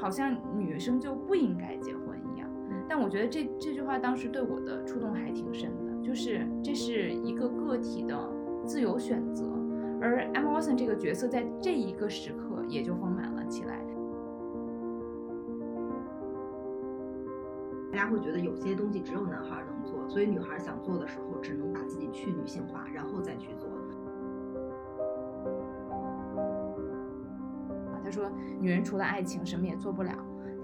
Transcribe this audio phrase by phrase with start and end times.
[0.00, 2.48] 好像女生就不应该结婚一样。
[2.88, 8.16] 但我觉得这这句话当时对我的触动还挺深的，就是这是一个个体的
[8.64, 9.44] 自由选择，
[10.00, 13.84] 而 Emma Watson 这个角色在这一个时刻也就丰满了起来。
[17.90, 23.68] 大家会觉得有些东西只有男孩能做，所以女孩想做的时候，只能把自己去女性化，然后再去做。
[28.08, 30.10] 他说：“女人除了爱情，什么也做不了。”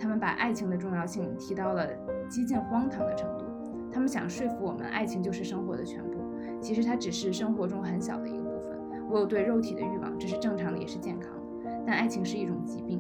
[0.01, 1.87] 他们把爱情的重要性提到了
[2.27, 3.45] 几近荒唐的程度。
[3.93, 6.25] 他们想说服我们，爱情就是生活的全部。
[6.59, 8.81] 其实它只是生活中很小的一个部分。
[9.11, 11.71] 我有对肉体的欲望，这是正常的，也是健康的。
[11.87, 12.99] 但爱情是一种疾病。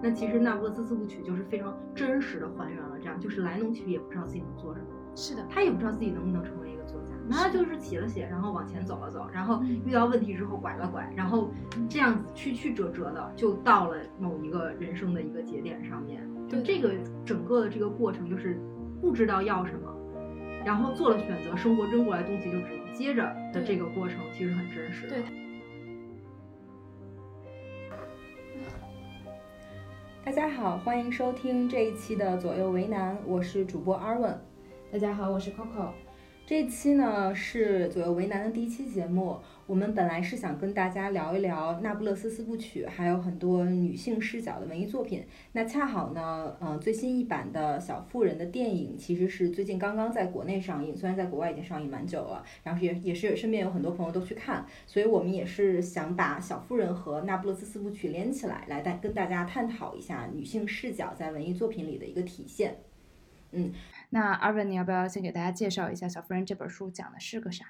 [0.00, 4.86] 那其实《那不勒斯四部曲》就是非常真实的还原了这样，就是莱农其实也不知道自己能做什么。
[5.16, 7.15] 是的，他也不知道自己能不能成为一个作家。
[7.30, 11.50] 他就是起了写，然后往前走了走，然后遇到问题之后拐了拐，然后
[11.88, 16.26] 这样子曲曲折折的就到了某一个人生的一个节点上面。
[16.48, 18.60] 就这个整个的这个过程，就是
[19.00, 19.92] 不知道要什么，
[20.64, 25.08] 然后做了选择，生活扔过来东西就只能接着的这个过程，其实很真实。
[25.08, 25.22] 对。
[30.24, 34.36] 大家好，欢迎收听这一期的左右为难，我是主播 Arwen。
[34.92, 35.90] 大家好，我是 Coco。
[36.46, 39.36] 这期呢是左右为难的第一期节目。
[39.66, 45.24] 我们本来是想跟大家聊一聊《那不勒斯四部曲》，还有很多女性视角的文艺作品。
[45.54, 62.76] 那恰好呢，嗯，最新一版的小妇人的电影其实是最近刚刚在国内上映，虽然在国外已经上映蛮久了，然后也也是身边有很多朋友都去看，所以我们也是想把小妇人和《那不勒斯四部曲》连起来，来带跟大家探讨一下女性视角在文艺作品里的一个体现。
[63.50, 63.72] 嗯。
[64.10, 67.66] 那阿文，你要不要先给大家介绍一下《小妇人》这本书讲的是个啥？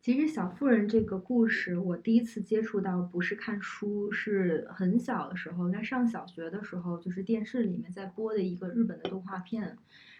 [0.00, 9.76] 其实《小妇人》这个故事，我第一次接触到不是看书，是很小的时候，在上小学的时候，就是电视里面在播的一个日本的动画片，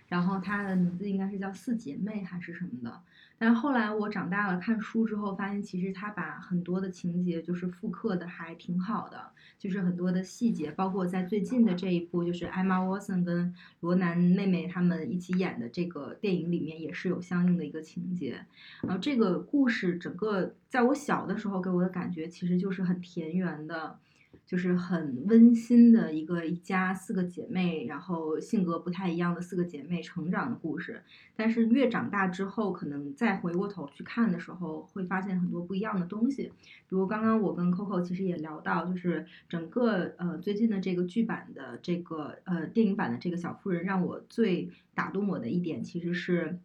[0.08, 3.00] 然后它的名字应该是叫《四姐妹》还是什么的。
[3.42, 18.44] 但后来我长大了看书之后，发现其实他把很多的情节就是复刻的还挺好的，就是很多的细节，包括在最近的这一部，就是艾玛沃森跟罗南妹妹他们一起演的这个电影里面也是有相应的一个情节。
[18.82, 23.98] 然后这个故事整个在我小的时候给我的感觉其实就是很田园的。
[24.46, 31.02] 就是很温馨的一个一家四个姐妹，然后性格不太一样的四个姐妹成长的故事。
[31.36, 36.44] 但是越长大之后，可能再回过头去看的时候，会发现很多不一样的东西。
[36.88, 46.58] 比如刚刚我跟 Coco 其实也聊到，就是整个呃最近的这个剧版的这个呃电影版的这个小妇人，让我最打动我的一点其实是。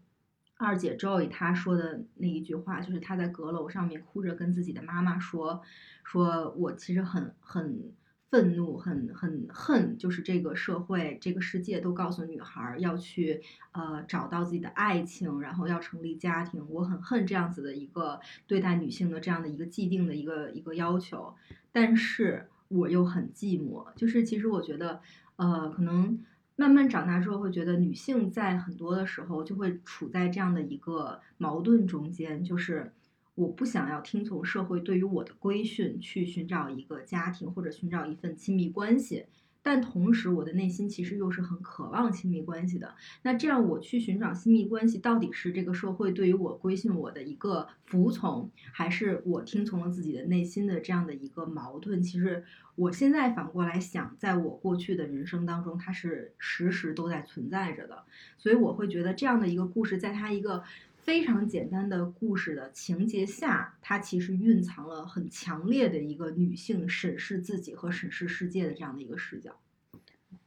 [0.58, 5.62] 二姐 Joy 她说的那一句话，就是她在阁楼上面哭着跟自己的妈妈说
[6.04, 7.92] ：“说我其实很很
[8.30, 13.42] 愤怒，很很恨，就是这个社会、这个世界都告诉女孩要去
[13.74, 16.66] 呃找到自己的爱情，然后要成立家庭。
[16.70, 21.36] 我很恨这样子的一个对待女性的这样的一个既定的一个一个要求，
[21.72, 23.94] 但是我又很寂寞。
[23.96, 25.02] 就是其实我觉得，
[25.36, 26.18] 呃，可能。”
[26.58, 32.94] 慢慢长大之后，会觉得女性在很多的时候就会处在这样的一个矛盾中间，就是
[33.36, 39.26] 我不想要听从社会对于我的规训，去寻找一个家庭或者寻找一份亲密关系。
[39.66, 42.94] 但同时，我的内心其实又是很渴望亲密关系的。
[43.24, 52.00] 那这样，我去寻找亲密关系，到底是这个社会对于我规训我的一个服从，还是我听从了自己的内心的这样的一个矛盾？
[52.00, 52.44] 其实，
[52.76, 58.04] 我现在反过来想，在我过去的人生当中，它是时时都在存在着的。
[58.38, 60.64] 所以，我会觉得这样的一个故事，在它一个。
[61.06, 69.56] 非常简单的故事的情节下，它其实蕴藏了很强烈的一个女性审视自己和审视世界的这样的一个视角。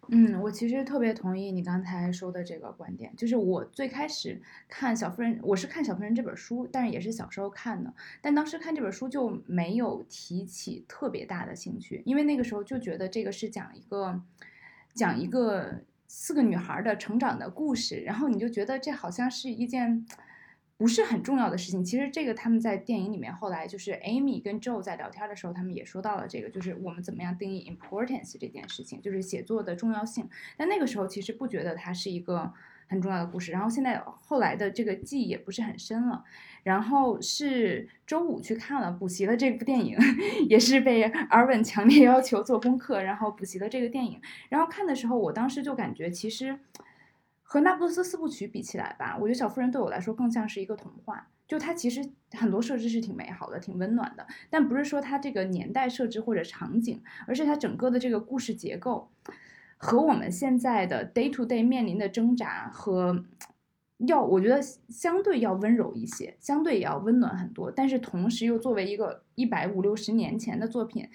[0.09, 14.21] 嗯，我其实特别同意你刚才说的这个观点，就是我最开始看《小妇人》，我是看《小妇人》这本书，但是也是小时候看的，但当时看这本书就没有提起特别大的兴趣，因为那个时候就觉得这个是讲一个
[14.93, 20.05] 讲一个四个女孩的成长的故事，然后你就觉得这好像是一件。
[20.79, 21.85] 不是很重要的事情。
[21.85, 30.29] 其实这个他们在电影里面后来就是 Amy 跟 Joe 在聊天的时候，他们也说到了这个，就是我们怎么样定义 importance 这件事情，就是写作的重要性。
[30.57, 32.53] 但那个时候其实不觉得它是一个
[32.87, 33.51] 很重要的故事。
[33.51, 36.23] 然后现在后来的这个记忆也不是很深了。
[36.63, 39.99] 然后是周五去看了补习了这部电影，
[40.49, 44.21] 也是被 Arvin 强烈要求做功课，然后补习了这个电影。
[44.49, 46.61] 然后看的时候，我当时就感觉其实。
[47.51, 59.09] 和《那不勒斯四部曲》比起来吧，我觉得《小妇人》对我来说更像是一个童话，就它其实很多设置是挺美好的、挺温暖的，但不是说它这个年代设置或者场景，而是它整个的这个故事结构
[59.79, 63.25] 和我们现在的 day to day 面临的挣扎和
[63.97, 64.61] 要，我觉得
[64.91, 71.09] 相对要温柔一些，相对也要温暖很多，但是同时又作为一个一百五六十年前的作品。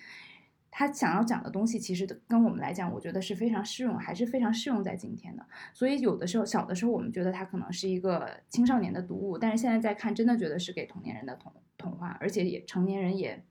[0.76, 5.46] 他想要讲的东西，其实跟我们来讲，我觉得是非常适用，还是非常适用在今天的。
[5.72, 13.44] 所以有的时候，小的时候我们觉得它可能是一个青少年的读物，但是现在再看，真的觉得是给同年人的童童话，而且也成年人也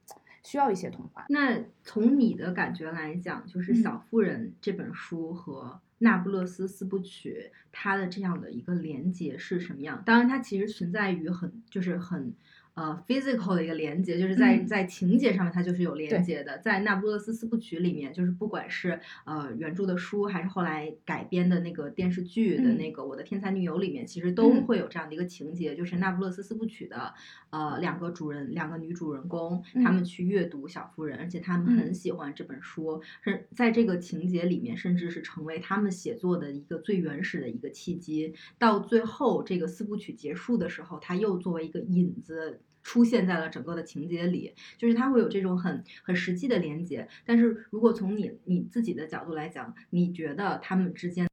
[0.43, 1.25] 需要一些童话。
[1.29, 10.03] 那从你的感觉来讲，就是《小妇人》这本书和《那不勒斯四部曲》它的这样的一个连接是什么样？
[10.05, 12.35] 当然，它其实存在于很，就是很。
[12.75, 16.57] 呃，physical 的一个连接，就是在在情节上面它就是有连接的。
[16.59, 27.13] 在《那不勒斯四部曲》里面，就是不管是呃原著的书，还是后来改编的那个电视剧的那个《我的天才女友》里面，其实都会有这样的一个情节，就是《那不勒斯四部曲》的
[27.51, 38.33] 呃两个主人，两个女主人公，她们去阅读《小妇人》，而且她们很喜欢这本书，是在这个情节里面，甚至是成为她们写作的一个最原始的一个契机。
[38.59, 42.61] 到最后这个四部曲结束的时候，它又作为一个引子。
[42.83, 47.09] 出现在了整个的情节里，就是它会有这种很很实际的连接。
[47.25, 51.29] 但是如果从你你自己的角度来讲，你觉得他们之间，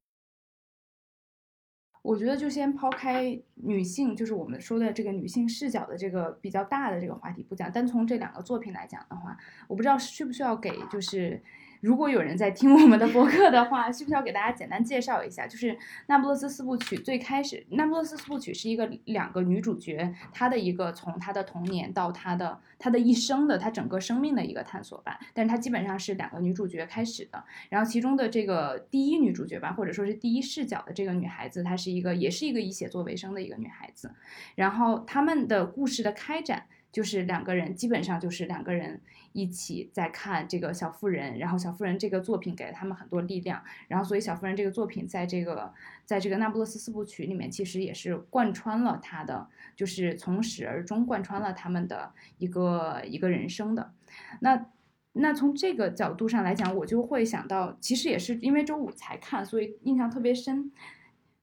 [2.02, 9.38] 我觉得就先抛开女性，就是我们说的这个女性视角的这个比较大的这个话题不讲，单从这两个作品来讲的话，
[9.68, 11.42] 我不知道需不需要给就是。
[11.82, 15.48] 如果有人在听我们的博客的话，需不需要给大家简单介绍一下？
[15.48, 15.74] 就是
[16.08, 27.44] 《那不勒斯四部曲》最开始，《那不勒斯四部曲》是一个两个女主角她的一个从她的童年到她的她的一生的她整个生命的一个探索吧，但是它基本上是两个女主角开始的。
[27.70, 34.12] 然后其中的这个第一女主角吧，或者说是第一视角的这个女孩子，她是一个也是一个以写作为生的一个女孩子。
[34.56, 36.66] 然后他们的故事的开展。
[36.92, 39.00] 就是两个人，基本上就是两个人
[39.34, 45.72] 一起在看这个小妇人，然后小妇人这个作品给了他们很多力量，然后所以小妇人这个作品在这个
[46.06, 53.94] 在这个那不勒斯四部曲里面，其实也是贯穿了他的，就是从始而终贯穿了他们的一个一个人生的。
[54.40, 54.66] 那
[55.14, 60.72] 那从这个角度上来讲，我就会想到，其实也是因为周五才看，所以印象特别深。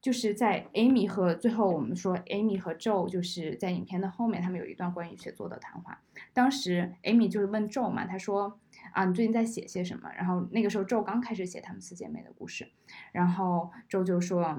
[0.06, 6.00] 就是在 Amy 和最后我们说 Amy 和 Joe 就是在影片的后面，他们有一段关于写作的谈话。
[6.32, 8.60] 当时 Amy 就是问 Joe 嘛，他说
[8.92, 10.08] 啊，你最近在写些什么？
[10.16, 12.70] 然后那个时候 Joe 刚开始写他们四姐妹的故事，
[13.10, 14.56] 然后 Joe 就说，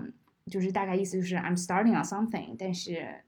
[0.47, 3.23] 就是大概意思就是 I'm starting on something，但是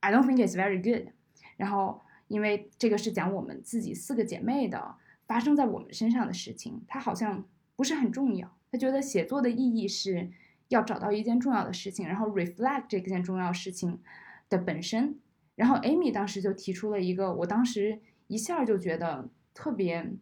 [0.00, 1.14] I don't think it's very good。
[1.56, 4.96] 然后因为这个是讲我们自己四个姐妹的
[5.26, 7.46] 发生在我们身上的事情，他好像
[7.76, 8.54] 不是很重要。
[8.70, 10.30] 他觉得写作的意义是。
[10.72, 14.00] 要找到一件重要的事情，然后 reflect 这件重要事情
[14.48, 15.18] 的本身。
[15.54, 20.14] 然后 Amy 当时就提出了一个，我当时一下就觉得特别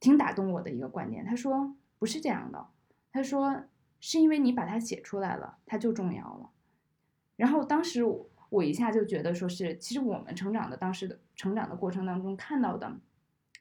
[0.00, 1.24] 挺打动我的一个观点。
[1.24, 2.66] 他说不是这样的，
[3.12, 3.64] 他说
[4.00, 6.50] 是因为你把它写出来了，它就重要了。
[7.36, 8.02] 然后当时
[8.48, 12.98] 我一下就觉得说是，其实我们成长的当时的成长的过程当中看到的，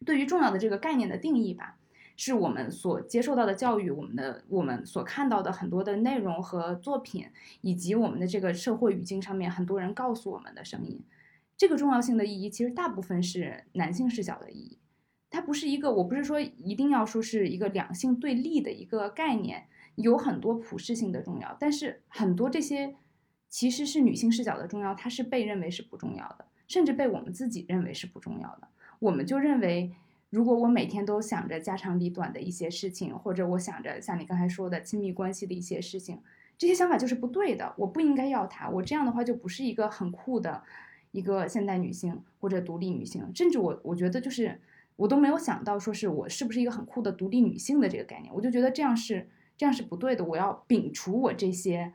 [0.06, 1.78] 对于重要的这个概念的定义吧。
[2.22, 7.26] 是我们所接受到的教育，我们的我们所看到的很多的内容和作品，
[7.62, 11.02] 以及我们的这个社会语境上面很多人告诉我们的声音，
[11.56, 14.78] 这个重要性的意义，其实大部分是男性视角的意义。
[15.30, 22.96] 它不是一个，我不是说一定要说是一个两性对立的一个概念，有很多普适性的重要，但是很多这些
[23.48, 28.68] 其实是女性视角的重要，它是被认为是不重要的，甚至被我们自己认为是不重要的，
[29.00, 29.94] 我们就认为。
[30.30, 36.22] 如果我每天都想着家长里短的一些事情，或者我想着像你刚才说的亲密关系的一些事情，
[36.56, 37.74] 这些想法就是不对的。
[37.78, 40.62] 我不应该要他，我这样的话就不是一个很酷的
[41.12, 43.32] 一个现代女性或者独立女性。
[43.34, 44.62] 甚至我我觉得就是
[44.98, 50.24] 我都没有想到说是我是不是一个很酷的独立女性的这个概念，我就觉得这样是这样是不对的。
[50.24, 51.92] 我要摒除我这些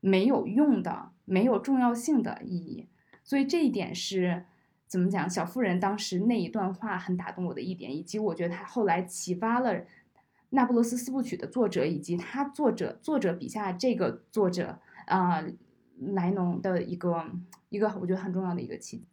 [0.00, 2.86] 没有用的、没有重要性的意义。
[3.24, 4.44] 所以这一点是。
[4.88, 5.28] 怎么讲？
[5.28, 9.74] 小妇人当时那一段话很打动我的一点，以及我觉得他后来启发了
[10.50, 15.44] 《那不勒斯四部曲》的作者，以及他作者作者笔下这个作者啊
[15.98, 17.30] 莱农的一个
[17.68, 19.04] 一个我觉得很重要的一个契。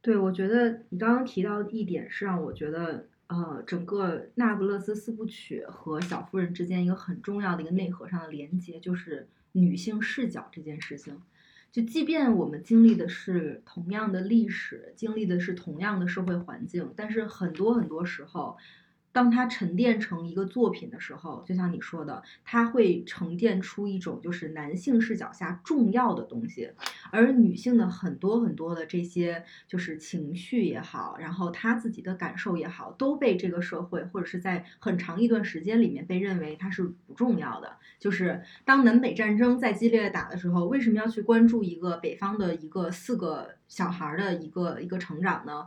[0.00, 11.20] 对，我觉得你刚刚提到一点是让我觉得，呃，整个《那不勒斯四部曲》和小妇人之间一个很重要的一个内核上的连接，就是女性视角这件事情。
[11.70, 18.56] 就即便我们经历的是同样的历史，经历的是同样的社会环境，但是很多很多时候，
[19.18, 26.70] 当它沉淀成一个作品的时候，就像你说的，它会沉淀出一种就是男性视角下重要的东西，
[27.10, 37.76] 而女性的很多很多的这些就是情绪也好，然后她自己的感受也好，都被这个社会或者是在很长一段时间里面被认为它是不重要的。
[37.98, 45.66] 就是当南北战争在激烈的打的时候，为什么要去关注一个北方的一个四个小孩儿的一个一个成长呢？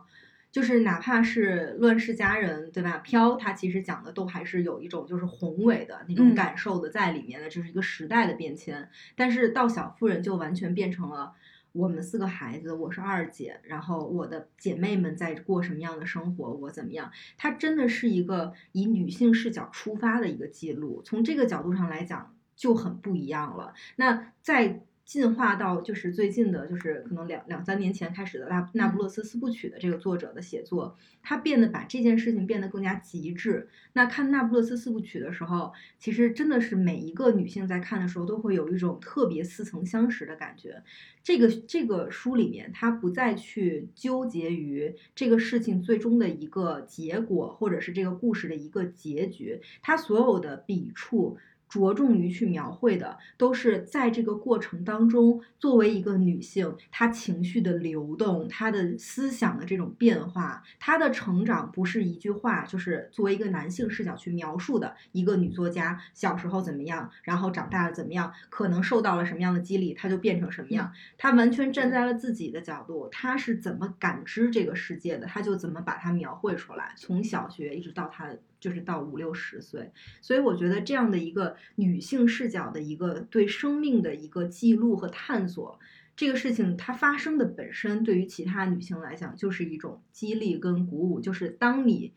[0.52, 2.98] 就是哪怕是《乱世佳人》，对吧？
[2.98, 8.90] 飘，它其实讲的都还是有一种就是宏伟的那种嗯感受的在里面的，就是一个时代的变迁。
[9.16, 11.34] 但是到小妇人就完全变成了
[11.72, 17.10] 我们四个孩子，我是二姐，然后我的姐妹们在过什么样的生活，我怎么样？
[17.38, 23.74] 它真的是一个以女性视角出发的一个记录，从这个角度上来讲就很不一样了。
[23.96, 33.68] 那在进化到就是最近的，就是可能两两三年前开始的那那不勒斯四部曲的这个作者的写作，他变得把这件事情变得更加极致。
[33.94, 40.82] 那看那不勒斯四部曲的时候，其实真的是每一个女性在看的时候都会有一种特别似曾相识的感觉。
[41.24, 51.38] 这个这个书里面，他不再去纠结于这个事情最终的一个结果，或者是这个故事的一个结局，他所有的笔触。
[51.72, 64.94] 着重于去描绘的，都是在这个过程当中，作为一个女性，她情绪的流动，她的思想的这种变化，她的成长，不是一句话，就是作为一个男性视角去描述的。
[65.14, 70.92] 一个女作家小时候怎么样，然后长大了怎么样，可能受到了什么样的激励，她就变成什么样。
[71.18, 76.94] 她完全站在了自己的角度，她是怎么感知这个世界的，她就怎么把它描绘出来。
[76.98, 78.28] 从小学一直到她
[78.62, 79.92] 就是到五六十岁，
[80.22, 85.80] 所以我觉得这样的一个女性视角的一个对生命的一个记录和探索，
[86.16, 91.20] 这个事情它发生的本身，对于其他女性来讲就是一种激励跟鼓舞。
[91.20, 92.14] 就是当你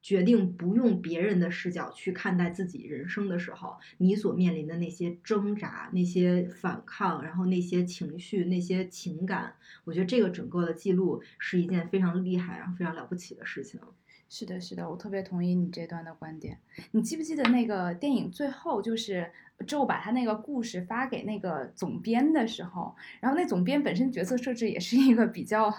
[0.00, 13.80] 决定不用别人的视角去看待自己人生的时候，你所面临的那些挣扎、那些反抗，然后那些情绪、那些情感，我觉得这个整个的记录是一件非常厉害、然后非常了不起的事情。
[14.28, 16.58] 是的，是的，我特别同意你这段的观点。
[16.92, 19.30] 你记不记得那个电影最后就是
[19.66, 25.72] 周把他那个故事发给那个总编的时候，然后那总编本身角色设置也是一个比较、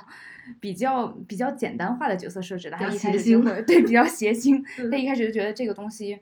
[0.59, 6.19] 比较、比较简单化的角色设置的，他一开始就会对比较谐星， 嗯他一开始就觉得这个东西。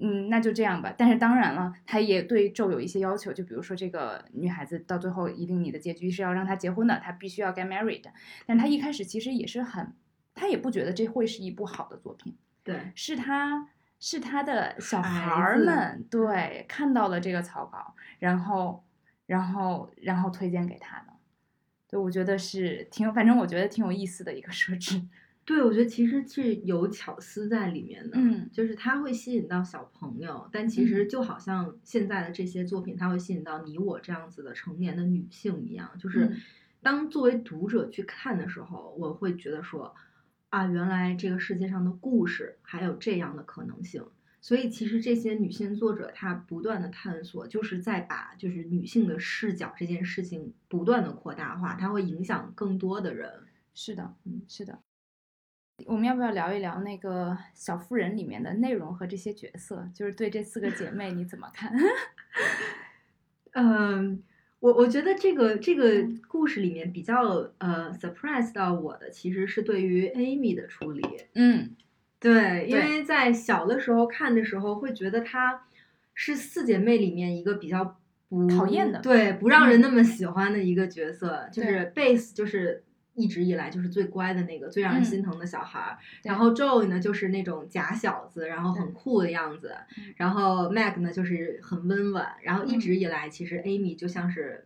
[0.00, 0.92] 嗯，那就这样吧。
[0.98, 8.02] 但是当然了，他也对宙有一些要求，就比如说这个女孩子到最后一定你的结局是要让她结婚的，她必须要 get married。
[8.44, 9.92] 但他一开始其实也是很，
[10.34, 12.36] 他也不觉得这会是一部好的作品。
[12.62, 13.68] 对，是他
[14.00, 18.84] 是他的小孩儿们对看到了这个草稿，然后
[19.26, 21.12] 然后然后推荐给他的。
[21.88, 25.00] 对，我觉得是挺，反正我觉得挺有意思的一个设置。
[25.46, 36.36] 对，我觉得其实是有巧思在里面的，嗯就是它会吸引到小朋友，但其实就好像现在的这些作品，它会吸引到你我这样子的成年的女性一样，就是嗯
[36.80, 39.94] 当作为读者去看的时候，我会觉得说，
[40.54, 44.06] 啊，原来这个世界上的故事还有这样的可能性。
[44.40, 53.28] 所以其实这些女性作者她不断的探索，就是在把就是女性的视角这件事情不断的扩大化，它会影响更多的人。
[53.74, 54.78] 是的，嗯是的。
[55.86, 59.90] 我们要不要聊一聊那个《小妇人》里面的内容和这些角色？
[59.92, 61.72] 就是对这四个姐妹你怎么看？
[63.54, 64.22] 嗯，
[64.64, 71.02] 我我觉得这个这个嗯故事里面比较呃 surprise 到我的，其实是对于 Amy 的处理。
[71.34, 71.76] 嗯
[72.18, 75.64] 对，因为在小的时候看的时候，会觉得她
[76.14, 77.98] 是四姐妹里面一个比较
[78.30, 82.82] 不讨厌的对，不让人嗯那么喜欢的一个角色，就是对 Base 就是。
[83.14, 85.98] 一直以来就是最乖的那个，最让人嗯心疼的小孩儿。
[86.22, 89.74] 对然后 Joey 呢，就是那种假小子，然后很酷的样子。
[89.96, 92.34] 嗯然后 Meg 呢，就是很温婉。
[92.42, 94.64] 然后一嗯直以来，其实 Amy 就像是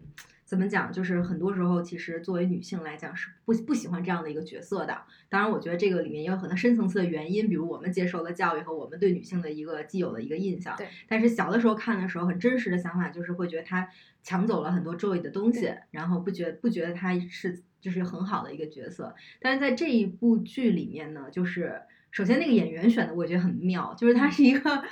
[0.49, 5.03] 怎么讲，就是很多时候其实作为女性来讲是不不喜欢这样的一个角色的。
[5.29, 10.75] 当然，我觉得这个里面也有很多深层次的原因，比如我们接受了教育和我们对女性的一个既有的一个印象。
[10.79, 10.89] 对。
[11.07, 13.87] 但是小的时候看的时候，很真实的想法就是会觉得她
[14.23, 19.15] 抢走了很多 Joey 的东西，然后不觉不觉得她是就是很好的一个角色。
[19.43, 24.83] 但是在这一部剧里面呢，就是首先那个演员选的我觉得很妙，就是她是一个。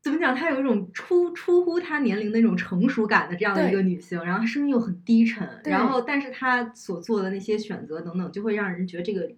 [0.00, 0.34] 怎么讲？
[0.34, 9.30] 她有一种出出乎她年龄的那种成熟感的这样的一个女性，然后她声音又很低沉，然后但是她所做的那些选择等等，就会让人觉得这个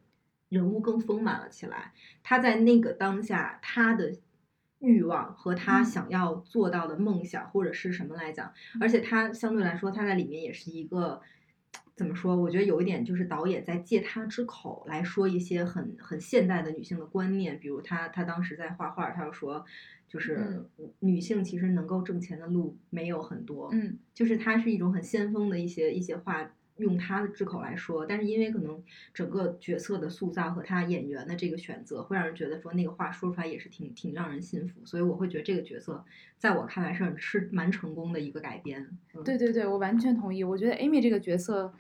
[0.49, 1.93] 人物更丰满了起来。
[2.23, 4.13] 她在那个当下，她的
[4.81, 11.21] 欲望和她嗯想要做到的梦想或者是什么来讲，而且她相对来说，她在里面也是一个
[11.97, 12.37] 怎么说？
[12.37, 19.65] 我觉得有一点就是导演在借他之口来说一些很很现代的女性的观念，比如他他当时在画画，他就说，
[20.09, 20.65] 就是
[21.01, 26.51] 女性其实能够挣钱的路没有很多，嗯，就是他是一种很先锋的一些一些话。
[26.81, 28.83] 用他的之口来说，但是因为可能
[29.15, 36.05] 整个角色的塑造和他演员的这个选择，会让人觉得说那个话说出来也是挺挺让人信服，所以我会觉得这个角色
[36.39, 38.89] 在我看来是很是蛮成功的一个改编。
[39.25, 40.43] 对对对，我完全同意。
[40.43, 41.73] 我觉得 Amy 这个角色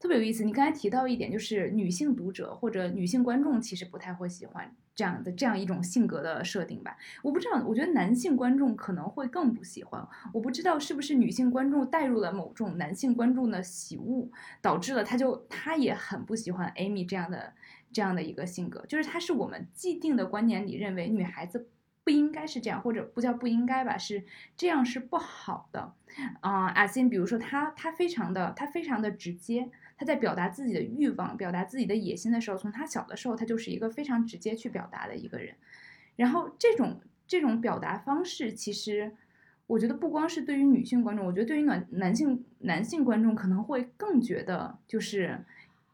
[0.00, 0.42] 特别有意思。
[0.42, 4.74] 你刚才提到一点，就是女性读者或者女性观众其实不太会喜欢。
[4.92, 10.06] 这样的这样一种性格的设定吧，我不知道，我觉得男性观众可能会更不喜欢。
[10.34, 14.28] 我不知道是不是女性观众带入了某种男性观众的喜恶，
[14.60, 17.54] 导致了他就他也很不喜欢 Amy 这样的
[17.90, 21.70] 这样的一个性格，就是他是我们既定的观念里认为女孩子
[22.04, 25.94] 不应该是这样，或者不叫不应该吧，是这样是不好的
[26.40, 26.66] 啊。
[26.66, 29.70] 阿信，比如说他他非常的他非常的直接。
[30.00, 35.54] 他在表达自己的欲望、表达自己的野心的时候，从他小的时候，他就是一个非常直接去表达的一个人。
[36.16, 39.12] 然后这种这种表达方式，其实
[39.66, 45.44] 我觉得不光是对于女性观众，我觉得对于男男性男性观众可能会更觉得就是。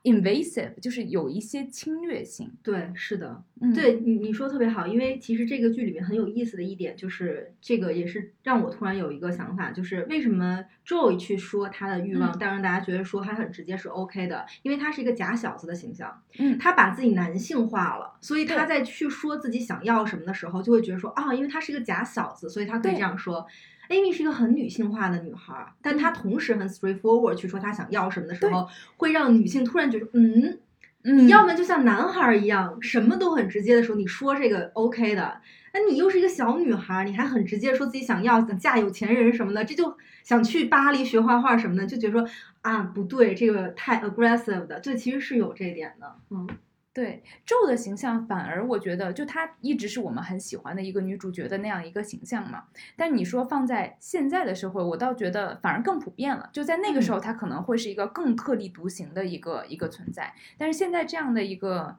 [0.06, 3.74] Invasive 就是有一些侵略性，对，是的，嗯。
[3.74, 23.44] 对你你说特别好，因为其实这个剧里面很有意思的一点就是，这个也是让我突然有一个想法，就是为什么 Joy 去说他的欲望，但让大家觉得说他很直接是 OK 的，因为他是一个假小子的形象，嗯，他把自己男性化了，所以他在去说自己想要什么的时候，就会觉得说啊，因为他是一个假小子，所以他可以这样说。
[23.88, 30.58] Amy 是一个很女性化的女孩，但她同时很 straightforward 去说她想要什么的时候，会让女性突然觉得，嗯，
[31.02, 35.40] 你要么就像男孩一样，什么都很直接的时候，你说这个 OK 的，
[35.72, 42.28] 那你又是一个小女孩，你还很直接说自己想要想嫁有钱人什么的，这就想去巴黎学画画什么的，就觉得说
[42.62, 46.48] 啊不对，这个太 aggressive 的，这其实是有这点的，嗯。
[46.96, 52.68] 对，Jo 的形象反而我觉得，就她一直是我们很喜欢的一个女主角的那样一个形象嘛。
[52.96, 56.48] 但你说放在现在的社会，我倒觉得反而更普遍了。
[56.54, 60.32] 就在那个时候，她可能会是一个更特立独行的一个一个存在。
[60.56, 61.98] 但是现在这样的一个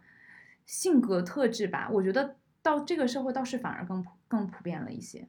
[0.66, 5.28] 性格特质吧，我觉得到这个社会倒是反而更普更普遍了一些，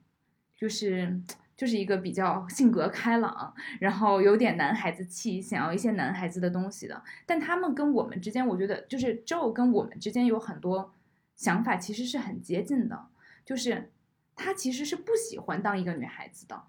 [0.56, 1.20] 就是。
[1.58, 7.02] 就是一个比较性格开朗，然后有点男孩子气，想要一些男孩子的东西的。
[7.26, 10.94] 但他们跟我们之间，我觉得就是 Joe 跟我们之间有很多
[11.34, 13.06] 想法，其实是很接近的。
[13.44, 13.90] 就是
[14.36, 16.62] 他其实是不喜欢当一个女孩子的。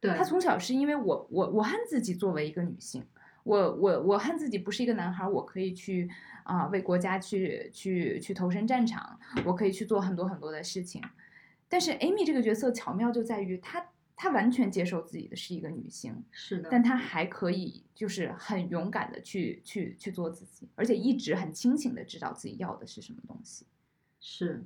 [0.00, 3.06] 对他从小是因为我我我恨自己作为一个女性，
[3.44, 6.10] 我我我恨自己不是一个男孩，我可以去
[6.42, 11.00] 啊为国家去去去投身战场，我可以去做很多很多的事情。
[11.68, 13.86] 但是 Amy 这个角色巧妙就在于她。
[14.22, 23.64] 她完全接受自己的是一个女性，是的，但她还可以就是很勇敢的去去去做自己，而且一直很清醒的知道自己要的是什么东西。
[24.20, 24.62] 是，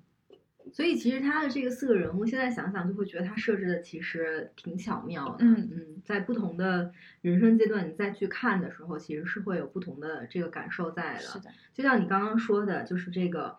[0.72, 5.44] 所以其实他的这个四个人物，现在想想就会觉得他设置的其实挺巧妙的。
[5.44, 11.20] 嗯嗯，在不同的人生阶段，你再去看的时候，其实是会有不同的这个感受在的。
[11.20, 13.56] 是的，就像你刚刚说的，就是这个，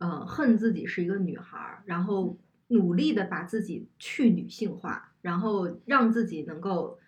[0.00, 5.07] 嗯，恨自己是一个女孩，然后努力的把自己去女性化。
[5.20, 6.98] 然后让自己能够，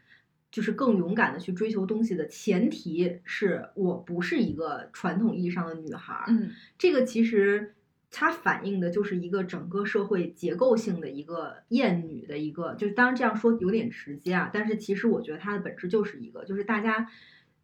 [0.50, 6.24] 就是更勇敢的去追求东西的前提是我不是一个传统意义上的女孩。
[6.28, 7.74] 嗯，这个其实
[8.10, 17.08] 它反映的就是一个整个社会结构性的一个厌女的一个，就是当然这样说有点直接啊，但是其实我觉得它的本质就是一个，就是大家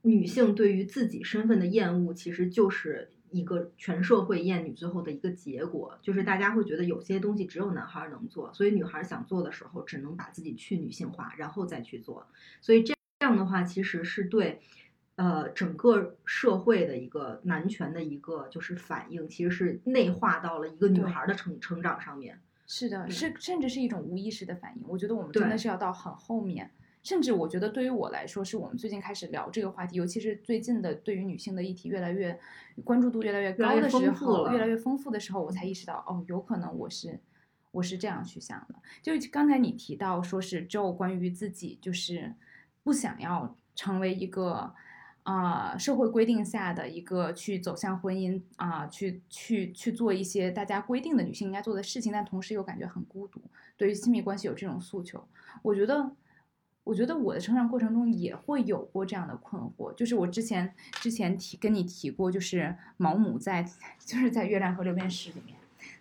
[0.02, 3.10] 女性对于自己身份的厌恶，其实就是。
[3.36, 12.26] 一个全社会厌女最后的一个结果，就是大家会觉得有些东西只有男孩能做，所以女孩想做的时候，只能把自己去女性化，然后再去做。
[12.60, 14.60] 所以这样的话，其实是对，
[15.16, 22.40] 呃，整个社会的一个男权的一个就是反应，其实是内化到了一个女孩的成成长上面。
[22.66, 24.82] 是的，是甚至是一种无意识的反应。
[24.88, 26.70] 我觉得我们真的是要到很后面。
[27.06, 32.36] 甚至我觉得，对于我来说，是我们最近开始聊这个话题，尤其是最近的对于女性的议题越来越
[32.82, 37.20] 关注度越来越高的时候，越来越丰富的时候，我才意识到，哦，有可能我是
[37.70, 38.74] 我是这样去想的。
[39.00, 42.34] 就刚才你提到说是 Joe 关于自己就是
[42.82, 44.74] 不想要成为一个
[45.22, 53.40] 啊社会规定下的一个去走向婚姻啊去去去做一些大家规定的女性应该做的事情，但同时又感觉很孤独，
[53.76, 55.24] 对于亲密关系有这种诉求，
[55.62, 56.10] 我觉得。
[56.86, 63.66] 我觉得我的成长过程中也会有过这样的困惑，就是我之前之前提跟你提过，就是毛姆在
[63.98, 65.56] 就是在《月亮和六便士》里面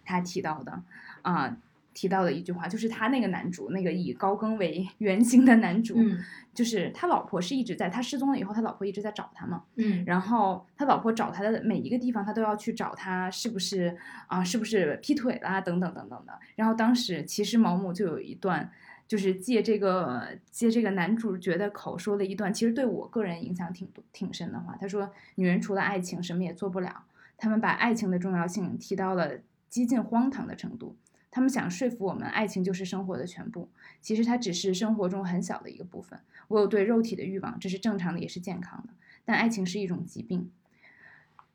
[0.06, 0.80] 他提到的
[1.24, 1.58] 啊，
[1.96, 6.20] 提到的一句话，就是他那个男主，那个以高更为 原型的男主，嗯
[6.54, 9.64] 就是他老婆是一直在，他失踪了以后，他老婆一直在找他嘛。
[9.78, 16.40] 嗯然后他老婆找他的每一个地方，他都要去找他是不是啊、是不是劈腿啦，等等等等的。
[16.56, 18.72] 然后当时其实毛姆就有一段，
[19.08, 24.76] 就是借这个借这个男主角的口说了一段，其实对我个人影响挺挺深的话。
[24.80, 27.06] 他说：“女人除了爱情什么也做不了。”
[27.38, 29.40] 他们把爱情的重要性提到了
[29.70, 30.96] 几近荒唐的程度。
[31.30, 33.70] 他们想说服我们，爱情就是生活的全部。
[34.00, 36.18] 其实它只是生活中很小的一个部分。
[36.48, 38.94] 我有对肉体的欲望，这是正常的，也是健康的。
[39.26, 40.50] 但爱情是一种疾病。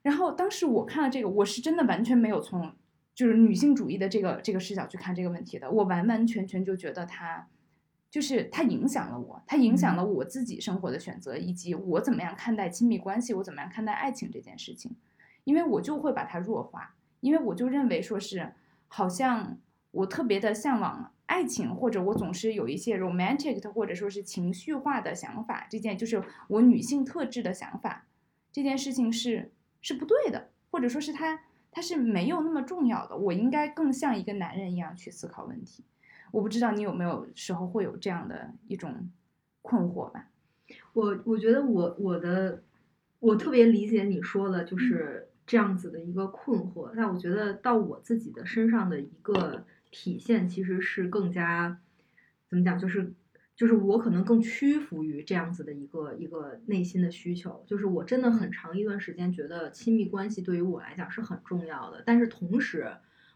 [0.02, 2.74] 然后当时我看了这个，我是真的完全没有从
[3.14, 7.48] 就是女性主义的这个这个视角去看这个问题的，我完完全全就觉得它
[8.10, 14.96] 就是它影响了我，它影响了我自己生活的选择，以及我怎么样看待亲密关系，我怎么样看待爱情这件事情，
[15.44, 18.52] 因为我就会把它弱化，因为我就认为说是
[18.88, 19.58] 好像
[19.90, 28.06] 我特别的向往爱情，或者我总是有一些 romantic 的或者说是情绪化的想法，这件就是我女性特质的想法，
[28.50, 35.84] 这件事情是是不对的，或者说是它它是没有那么重要的，我应该更像一个男人一样去思考问题。
[36.32, 39.10] 我不知道你有没有时候会有这样的一种
[39.62, 40.28] 困惑吧？
[40.92, 42.62] 我我觉得我我的
[43.18, 46.92] 我特别理解你说的，就是这样子的一个困惑。
[46.96, 51.80] 但我觉得到我自己的身上的一个体现，其实是更加
[52.48, 53.12] 怎么讲，就是
[53.60, 57.62] 就是我可能更屈服于这样子的一个一个内心的需求。
[57.66, 62.90] 就是我真的很长一段时间觉得亲密关系对于我来讲是很重要的，但是同时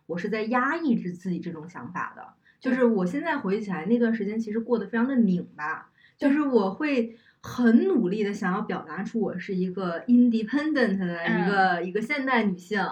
[0.07, 2.27] 我是在压抑着自己这种想法的。
[2.59, 5.91] 就是我现在回忆起来那段时间，其实过得非常的拧巴。
[6.17, 12.83] 就是我会很努力的想要表达出我是一个 independent 的一个、一个现代女性，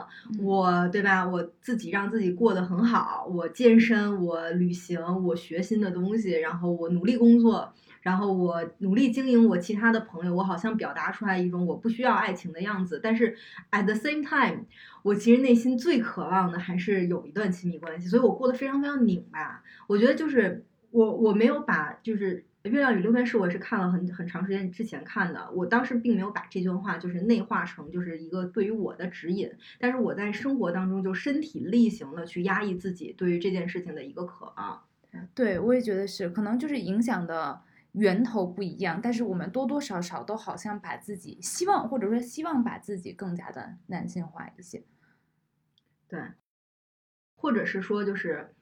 [0.42, 1.26] 我对吧？
[1.26, 13.34] 我自己让自己过得很好，我健身，我旅行，我学新的东西，然后我努力工作，然后我努力经营我其他的朋友，我好像表达出来一种我不需要爱情的样子，但是
[13.70, 14.66] at the same time，
[15.02, 19.62] 我其实内心最渴望的还是有一段亲密关系，所以我过得非常非常拧巴。
[19.86, 22.44] 我觉得就是我我没有把就是。
[22.70, 34.84] 《月亮与六便士》我也是看了很很长时间之前看的，我当时并没有把这段话就是内化成就是一个对于我的指引，但是我在生活当中就身体力行的去压抑自己对于这件事情的一个渴望。
[35.34, 37.60] 对，我也觉得是，可能就是影响的
[37.92, 44.84] 源头不一样，但是我们多多少少都好像把自己希望或者说希望把自己更加的男性化一些。
[46.06, 46.20] 对，
[47.34, 48.54] 或者是说就是。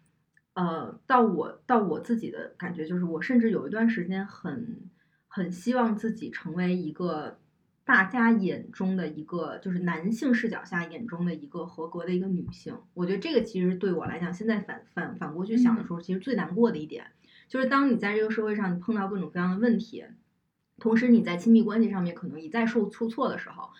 [0.60, 4.90] 呃，到我到我自己的感觉就是，我甚至有一段时间很
[5.26, 7.38] 很希望自己成为一个
[7.82, 12.76] 大家眼中的一个，就是男性视角下眼中的一个合格的一个女性。
[12.92, 17.06] 我觉得这个其实对我来讲，现在反反反过去想的时候，其实最难过的一点，
[17.48, 20.04] 就是当你在这个社会上你碰到各种各样的问题，
[20.78, 23.70] 同时你在亲密关系上面可能一再受出错的时候。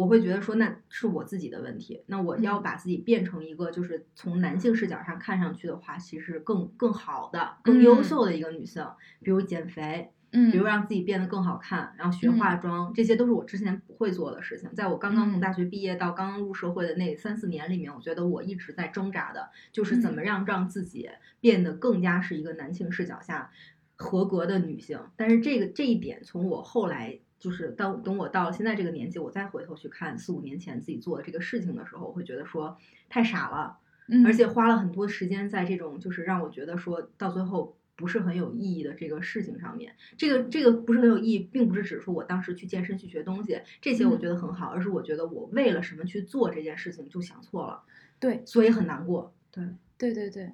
[0.00, 8.82] 我会觉得说那是我自己的问题，那我要把自己变成一个就是从男性视角上看上去的话，其实更更好的、更优秀的一个女性，
[9.22, 14.70] 比如减肥，嗯比如让自己变得更好看，然后学化妆，这些都是我之前不会做的事情。
[14.74, 21.10] 在我刚刚从大学毕业到刚刚入社会的那三四年里面，我觉得我一直在挣扎的，就是怎么让让自己
[21.40, 23.50] 变得更加是一个男性视角下
[23.96, 24.98] 合格的女性。
[25.14, 27.18] 但是这个这一点，从我后来。
[27.40, 32.76] 就是到等我到了现在这个年纪，我再回头去看四五年前自己做的这个事情的时候，我会觉得说
[33.08, 39.94] 太傻了，嗯而且花了很多时间在这种就是让我觉得说到最后不是很有意义的这个事情上面。
[40.18, 47.82] 这个这个不是很有意义，并不是指说我当时去健身去学东西这些我觉得很好，而是我觉得我为了什么去做这件事情就想错了，
[48.18, 49.34] 对，所以很难过。
[49.50, 49.64] 对，
[49.96, 50.52] 对对对，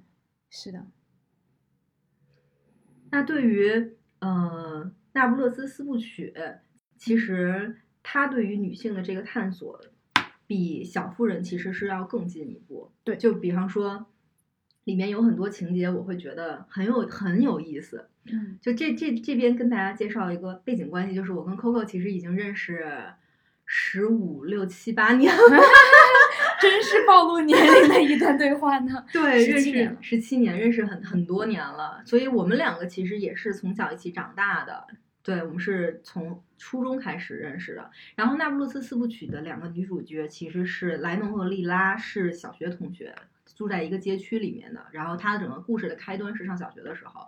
[0.51, 0.87] 是的。
[3.11, 6.33] 那对于呃那不勒斯四部曲。
[6.97, 9.81] 其实他对于女性的这个探索，
[10.47, 12.91] 比小妇人其实是要更进一步。
[13.05, 14.07] 对，就比方说，
[14.85, 18.09] 里面有很多情节，我会觉得很有很有意思。
[18.33, 22.85] 嗯，就这这这边跟大家介绍一个背景关系，就是我跟 Coco 其实已经认识
[23.65, 25.43] 十五六七八年了，
[26.61, 29.05] 真是暴露年龄的一段对话呢。
[29.13, 34.87] 对，认17年了识十七年，认识很很多年了，所以我们两个其实也是从小一起长大的。
[35.27, 37.91] 对，我们是从初中开始认识的。
[38.15, 43.13] 然后《那不勒斯四部曲》的两个女主角其实是莱农和莉拉，是小学同学，
[43.57, 44.87] 住在一个街区里面的。
[44.93, 47.27] 然后她的整个故事的开端是上小学的时候，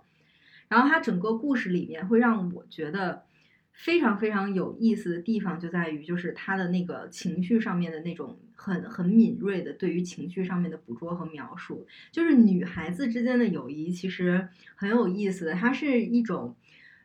[0.68, 3.24] 然后她整个故事里面会让我觉得
[3.72, 16.54] 非常非常有意思的地方就在于，就是他的那个情绪上面的那种很很敏锐的对于情绪上面的捕捉和描述，就是女孩子之间的友谊其实很有意思，它是一种。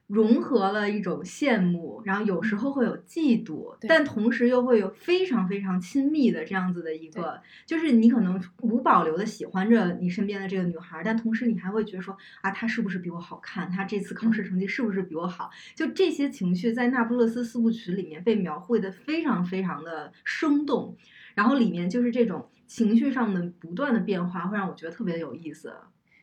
[0.07, 13.71] 融合了一种羡慕，然后有时候会有嫉妒，但同时又会有非常非常亲密的这样子的一个，就是你可能无保留的喜欢着你身边的这个女孩，但同时你还会觉得说啊，她是不是比我好看？
[13.71, 15.49] 她这次考试成绩是不是比我好？
[15.73, 20.95] 就这些情绪在《那不勒斯四部曲》里面被描绘的非常非常的生动，
[21.33, 25.73] 然后里面就是这种情绪上的不断的变化，会让我觉得特别有意思。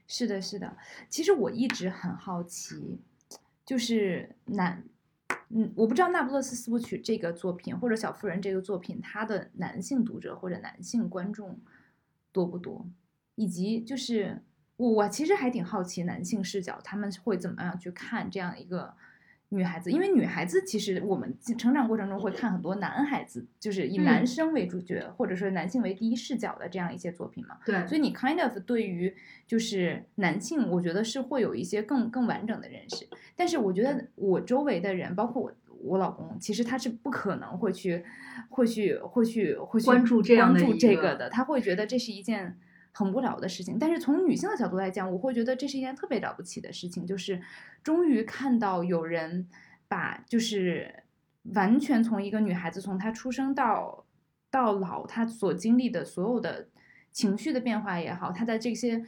[0.07, 0.77] 是的，是的，
[1.09, 3.01] 其实我一直很好奇。
[3.71, 4.83] 就是男，
[5.51, 11.57] 嗯，我不知道《那不勒斯四部曲》这个作品或者《小妇人》这个作品，它的男性读者或者男性观众
[12.33, 12.85] 多不多，
[13.37, 14.43] 以及就是
[14.77, 18.93] 我我其实还挺好奇男性视角他们会怎么样去看这样一个。
[19.53, 27.59] 女孩子，因为女孩子其实我们成长过程中会看很多男孩子，就是以男生为主角，或者说男性为第一视角的这样一些作品嘛。
[27.67, 29.13] 对，所以你 kind of 对于
[29.49, 33.09] 就是男性，我觉得是会有一些更更完整的认识。
[33.35, 38.05] 但是我觉得我周围的人，包括我我老公，其实他是不可能会去
[38.51, 42.57] 会去会去会去关注这样关注这个的，他会觉得这是一件。
[42.93, 47.41] 很无聊的事情，但是从女性的角度来讲，我会觉得这是一件特别了不起的事情，就是
[47.83, 49.49] 终于看到有人
[49.89, 51.05] 把就是
[51.55, 54.05] 完全从一个女孩子从她出生到
[54.51, 56.69] 到老，她所经历的所有的
[57.13, 59.05] 情绪的变化也好，她在这些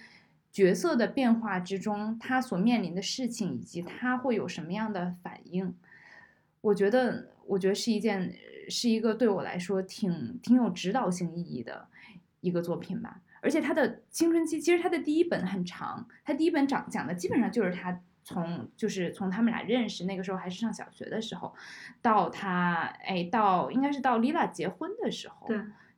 [0.50, 5.74] 角色的变化之中，她所面临的事情以及她会有什么样的反应，
[6.60, 8.34] 我觉得我觉得是一件
[8.68, 11.88] 是一个对我来说挺挺有指导性意义的
[12.40, 13.20] 一个作品吧。
[13.42, 21.52] 而且他的青春期，其实他的第一本很长，他第一本讲讲的基本上就是他从就是从他们俩认识那个时候还是上小学的时候，
[22.00, 25.48] 到他哎到应该是到 Lila 结婚的时候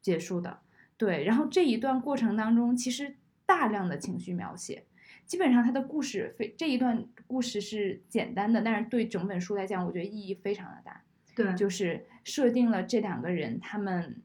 [0.01, 0.61] 结束的，
[0.97, 1.25] 对。
[1.25, 4.87] 然后这一段过程当中，其实大量的情绪描写，
[5.27, 11.03] 基本上他的故事非这一段故事是简单的，但是对整本书来讲，我觉得意义非常的大。
[11.37, 14.23] 对，就是设定了这两个人，他们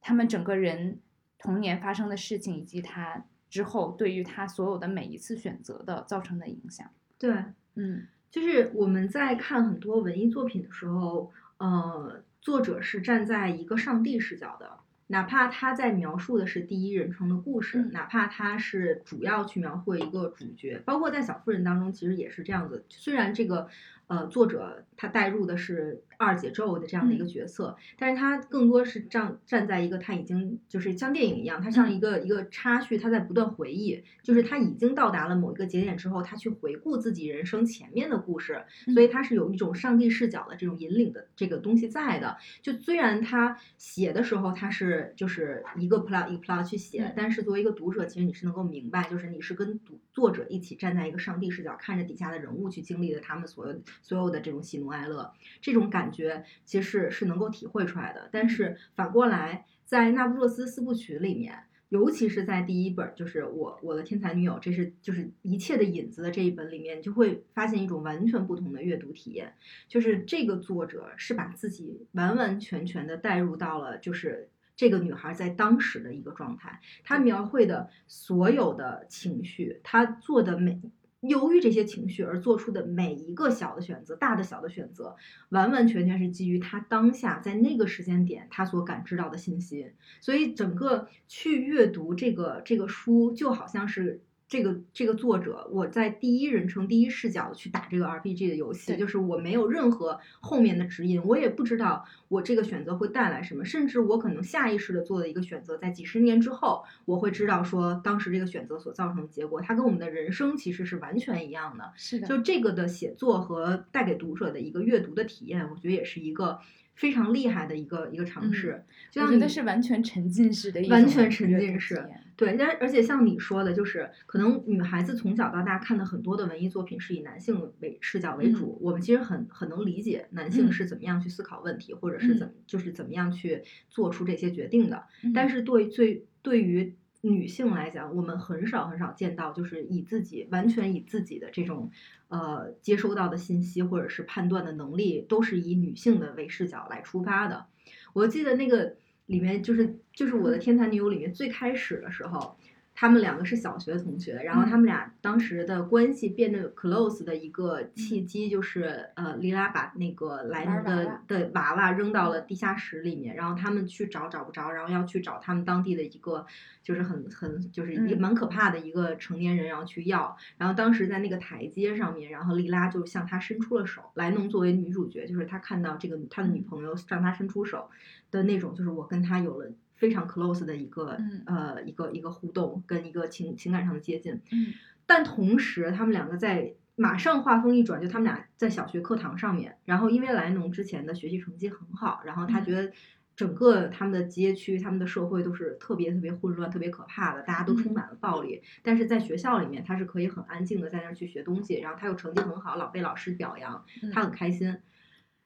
[0.00, 1.00] 他们整个人。
[1.44, 6.88] 童年发生的事情，以及他之后对于他所有的每一次选择的造成的影响。
[7.18, 14.78] 对，嗯，就是我们在看很多文艺作品的时候，呃，作者是站在一个上帝视角的，
[15.08, 22.86] 哪怕他在描述的是第一人称的故事，哪怕他是主要去描绘一个主角，包括在《小妇人》当中，其实也是这样子。
[22.88, 23.68] 虽然这个，
[24.14, 26.04] 呃，作者他带入的是。
[26.16, 38.62] 二姐咒的这样的一个角色，但是他更多是站站在一个他已经就是像电影一样，他像一个一个插叙，他在不断回忆，就是他已经到达了某一个节点之后，他去回顾自己人生前面的故事，
[38.94, 42.36] 所以他是有一种上帝视角的这种引领的这个东西在的。
[42.62, 56.04] 就虽然他写的时候他是就是一个 plot 一个 plot 去写，但是作为一个读者，其实你是能够明白，就是你是跟读作者一起站在一个上帝视角，看着底下的人物去经历的他们所有所有的这种喜怒哀乐，这种感。
[56.14, 69.54] 觉其实是是能够体会出来的，但是反过来，在《那不勒斯四部曲》里面，尤其是在第一本，就是我我的天才女友，这是就是一切的引子的这一本里面，就会发现一种完全不同的阅读体验。
[69.88, 80.80] 就是这个作者是把自己完完全全的带入到了，就是这个女孩在当时的一个状态，她描绘的所有的情绪，她做的每。
[81.28, 85.16] 由于这些情绪而做出的每一个小的选择，大的小的选择，
[85.48, 94.22] 完完全全是基于他当下在那个时间点他所感知到的信息，所以整个去阅读这个这个书就好像是。
[94.46, 111.92] 这个这个作者，我在第一人称第一视角去打这个 RPG 的游戏，就是我没有任何后面的指引，我也不知道我这个选择会带来什么，甚至我可能下意识的做的一个选择，在几十年之后，我会知道说当时这个选择所造成的结果，它跟我们的人生其实是完全一样的。
[111.96, 116.58] 是的，就这个的写作和带给读者的一个阅读的体验，我觉得也是一个。
[116.96, 118.84] 非常厉害的一个一个尝试，
[119.16, 122.08] 我觉得是完全沉浸式的一，完全沉浸式。
[122.36, 135.04] 对，但而且像你说的，就是可能女孩子从小到大看的很多的文艺作品是以男性为视角为主，我们其实很很能理解男性是怎么样去思考问题，或者是怎么就是怎么样去做出这些决定的。
[135.34, 141.90] 但是对最对于女性来讲，我们很少很少见到，就是以自己完全以自己的这种。
[142.28, 147.66] 呃，接收到的信息或者是判断的能力，都是以女性的为视角来出发的。
[148.12, 152.56] 我记得那个里面就是就是我的天才女友里面最开始的时候，
[152.94, 161.22] 他们两个是小学同学，然后嗯他们俩当时的关系变得 close 的一个契机就是，呃，莉拉把那个莱农的娃娃。
[161.26, 166.46] 的娃娃扔到了地下室里面，然后他们去找找不着，然后要去找他们当地的一个
[166.82, 168.20] 就是很很就是一嗯。
[168.20, 177.90] 蛮可怕的一个成年人，然后去要，然后当时在那个台阶上面，然后莉拉就向他伸出了手，莱农作为女主角，就是他看到这个他的女朋友向他伸出手
[178.30, 179.70] 的那种，就是我跟他有了。
[180.04, 181.42] 非常 close 的一个、嗯。
[181.46, 184.74] 呃一个一个互动跟一个情情感上的接近，嗯。
[185.06, 192.64] 但同时他们两个在马上画风一转，就他们俩在小学课堂上面，然后因为莱农之前的学习成绩很好，然后他嗯。
[192.66, 192.92] 觉得
[193.34, 198.62] 整个他们的街区、他们的社会都是特别特别混乱、特别可怕的，大家都充嗯满了暴力。
[198.82, 204.10] 但是在学校里面，他是可以很安静的在那儿去学东西，然后他又成绩很好，老被老师表扬，嗯。
[204.12, 204.76] 他很开心。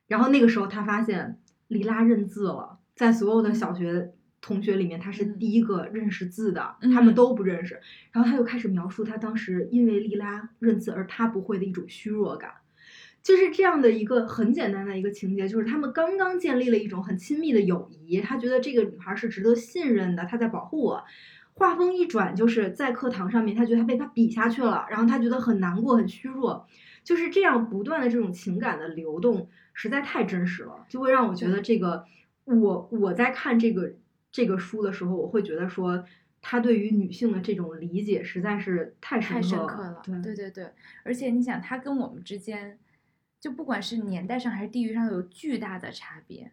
[0.07, 7.81] 然后那个时候他发现莉拉认字了，在所有的小学同学里面，他是嗯第一个认识字的，他们嗯都不认识。
[8.13, 12.53] 然后他又开始描述他当时因为莉拉认字而他不会的一种虚弱感。
[13.21, 21.05] 就是这样的一个很简单的一个情节，就是他们刚刚建立了一种很亲密的友谊，他觉得这个女孩是值得信任的，她在保护我。
[21.55, 26.65] 话锋一转，就是在课堂上面，他觉得他被他比下去了，然后他觉得很难过、很虚弱，
[27.03, 32.05] 就是这样不断的这种情感的流动，实在太真实了，就会让我觉得这个
[32.45, 33.93] 我我在看这个
[34.31, 36.05] 这个书的时候，我会觉得说
[36.41, 42.79] 他对于女性的这种理解实在是太深刻刻了，对对对对，而且你想，他跟我们之间，
[43.41, 46.53] 就不管是年代上还是地域上，有巨大的差别。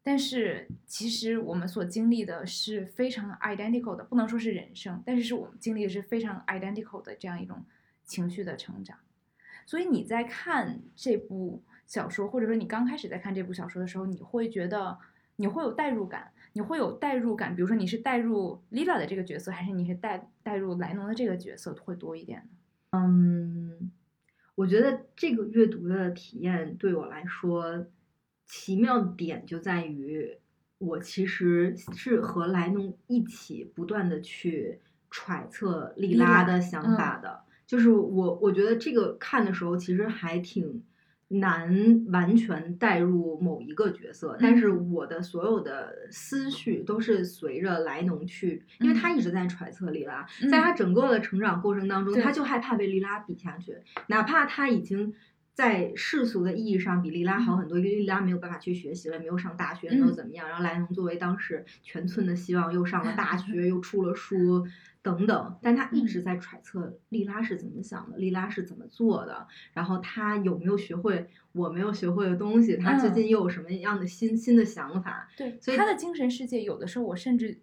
[0.00, 7.62] 但是其实我们所经历的是非常 identical 的，不能说是人生，但是是我们经历的是非常 identical 的这样一种
[8.04, 8.96] 情绪的成长。
[9.66, 14.98] 所以你在看这部小说，或者说你刚开始在看这部小说的时候，你会觉得
[15.40, 22.48] 你会有代入感，你会有代入感，比如说你是代入 Lila 的这个角色，还是你是代代入莱农的这个角色会多一点呢？
[22.90, 23.92] 嗯，
[24.56, 27.86] 我觉得这个阅读的体验对我来说，
[28.46, 30.38] 奇妙点就在于，
[30.78, 37.42] 我其实是和莱农一起不断的去揣测莉莉拉拉的想嗯法的。
[37.66, 40.82] 就是我，我觉得这个看的时候其实还挺
[41.30, 55.12] 难完全带入某一个角色，但是嗯我的所有的思绪都是随着莱农去，因为他嗯一直在揣测莉拉，在他整个的成长过程当中，对他就害怕被莉拉比下去，哪怕他已经
[55.52, 60.48] 在世俗的意义上比莉拉好很多，因为莉拉没有办法去学习了，没有上大学，没有嗯怎么样。
[60.48, 64.66] 然后莱农作为当时全村的希望，又上了大学， 又出了书。
[65.08, 75.26] 等等，但他一直在揣测莉拉是怎么想的，莉拉是怎么做的，然后他有没有学会我没有学会的东西，他最嗯近又有什么样的新新的想法？
[75.34, 77.58] 对，所以他的精神世界，有的时候我甚至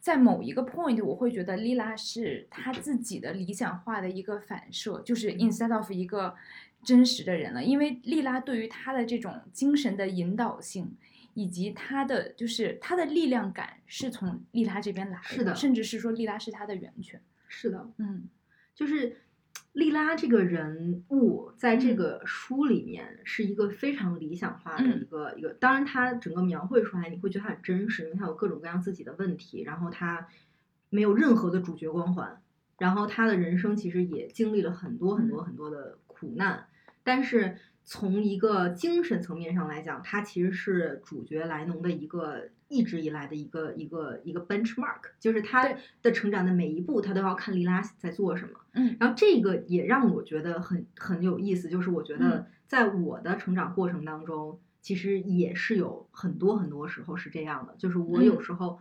[0.00, 6.34] 在某一个 point，我会觉得莉拉是他自己的理想化的一个反射，就是嗯 instead of 一个
[6.82, 7.62] 真实的人了。
[7.62, 10.96] 因为莉拉对于他的这种精神的引导性，
[11.34, 17.20] 以及他的就是他的力量感，是从莉拉这边来的是的甚至是说莉拉是他的源泉。
[17.48, 18.28] 是的，嗯。
[18.74, 19.16] 就是
[19.72, 21.96] 莉拉这个人物在这嗯。
[21.96, 25.00] 个书里面是一个非常理想化的嗯。
[25.00, 30.26] 一个、一个，当然他整个描绘出来，你会觉得他很真实，因为他有各种各样自己的问题，然后他
[30.90, 32.40] 没有任何的主角光环，
[32.78, 36.66] 然后他的人生其实也经历了很多很多很多的苦难，
[37.02, 48.58] 但是从一个精神层面上来讲，他其实是主角莱农的一个一直以来的一个一个一个 benchmark，就是他的成长的每一步，他都要看莉拉在做什么。
[48.72, 58.80] 嗯然后这个也让我觉得很很有意思，就是我觉嗯得在我的成长过程当中，其实也是有很多很多时候是这样的，就是我有嗯时候。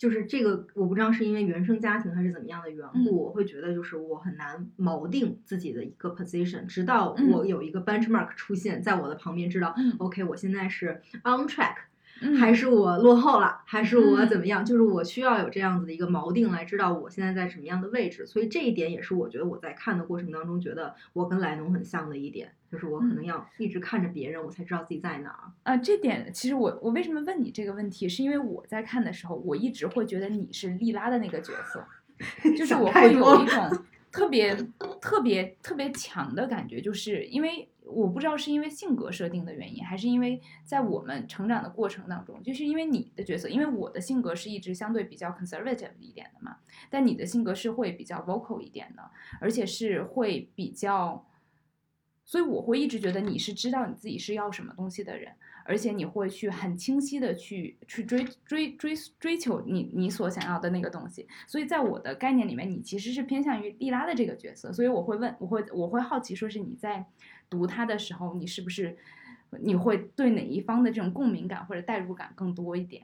[0.00, 3.12] 就是这个，我不知道是因为原生家庭还是怎么样的缘故，嗯。
[3.12, 7.30] 我会觉得就是我很难锚定自己的一个 position，直到嗯。
[7.30, 9.94] 我有一个 benchmark 出现在我的旁边，知道、嗯。
[9.98, 11.74] OK，我现在是 on track，
[12.22, 14.64] 嗯，还是我落后了，还是我嗯怎么样？
[14.64, 25.52] 就是我需要有这样子的一个锚定来知道我现在在什么样的位置，所以这一点也是我觉得我在看的过程当中觉得我跟莱农很像的一点，就是我可能嗯要一直看着别人，我才知道自己在哪儿。
[25.64, 31.84] 啊，这点其实我我为什么问你这个问题，是因为我在看的时候，我一直会觉得你是莉拉的那个角色，
[32.56, 34.54] 就是我会有一种特别
[35.00, 46.56] 特别特别强的感觉，就是因为我不知道是因为性格设定的原因，还是因为在我们成长的过程当中，就是因为你的角色，因为我的性格是一直相对比较 conservative 一点的嘛，
[46.88, 51.24] 但你的性格是会比较 vocal 一点的，而且是会比较
[52.30, 55.32] 所以我会一直觉得你是知道你自己是要什么东西的人，
[55.64, 61.26] 而且你会去很清晰的去去追追追追求你你所想要的那个东西。
[61.48, 64.72] 所以在我的概念里面，你其实是偏向于莉拉的这个角色。
[64.72, 67.04] 所以我会问，我会我会好奇，说是你在
[67.48, 68.96] 读他的时候，你是不是
[69.58, 73.02] 你会对哪一方的这种共鸣感或者代入感更多一点？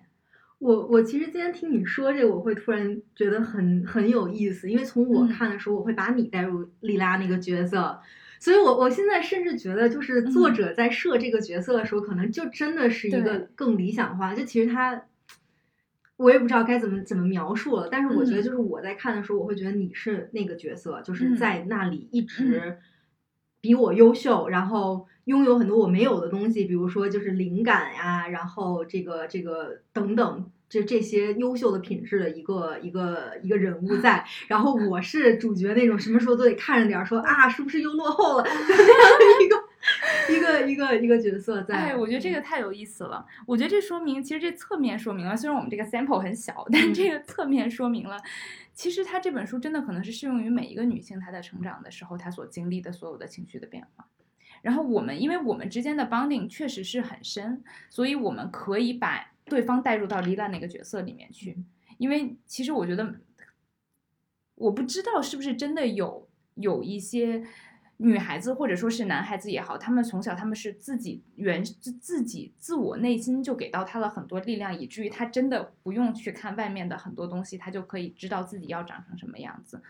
[0.60, 8.00] 我我其实今天听你说这个，我会突然觉得很很有意思，因为从我嗯看的时候，我会把你带入莉拉那个角色，
[8.38, 14.34] 所以我我现在甚至觉得，就是作嗯者在设这个角色的时候，可能就真的是一个更理想化。
[14.34, 15.04] 就其实他，
[16.16, 22.78] 我也不知道该怎么怎么描述了，但是我觉得嗯就是我在看的时候，我会觉得你是那个角色，就是嗯在那里一直
[23.60, 30.50] 比我优秀，然后拥有很多我没有的东西，比如说就是灵感呀，然后这个这个等等。
[30.68, 38.44] 这这些优秀的品质的一个一个一个人物在， 然后我是主角那种什么时候都得看着点儿，说啊是不是又落后了，
[39.44, 39.56] 一个
[40.34, 41.76] 一个一个一个角色在。
[41.76, 43.24] 哎，我觉得这个太有意思了。
[43.46, 48.16] 我觉得这说明，其实这侧面说明了，虽然我们这个 sample 很小，但这个侧面说明了，
[48.74, 54.06] 其实他这本书真的可能是适用于每一个女性她在成长的时候她所经历的所有的情绪的变化。
[54.62, 61.56] 然后我们，因为我们之间的 bonding 确实是很深，所以我们可以把对方带入到莉拉那个角色里面去。
[61.98, 63.14] 因为其实我觉得，
[64.54, 67.42] 我不知道是不是真的有有一些
[67.96, 79.80] 女孩子或者说是男孩子也好，他们从小他们是自己原自自己自我内心就给到他了很多力量，以至于他真的不用去看外面的很多东西，他就可以知道自己要长成什么样子。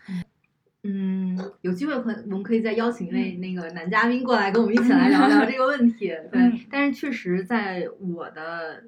[0.83, 6.07] 嗯，有机会可我们可以再邀请一位嗯那个男嘉宾过来跟我们一起来聊聊这个问题。
[6.31, 8.85] 对，嗯但是确实在我的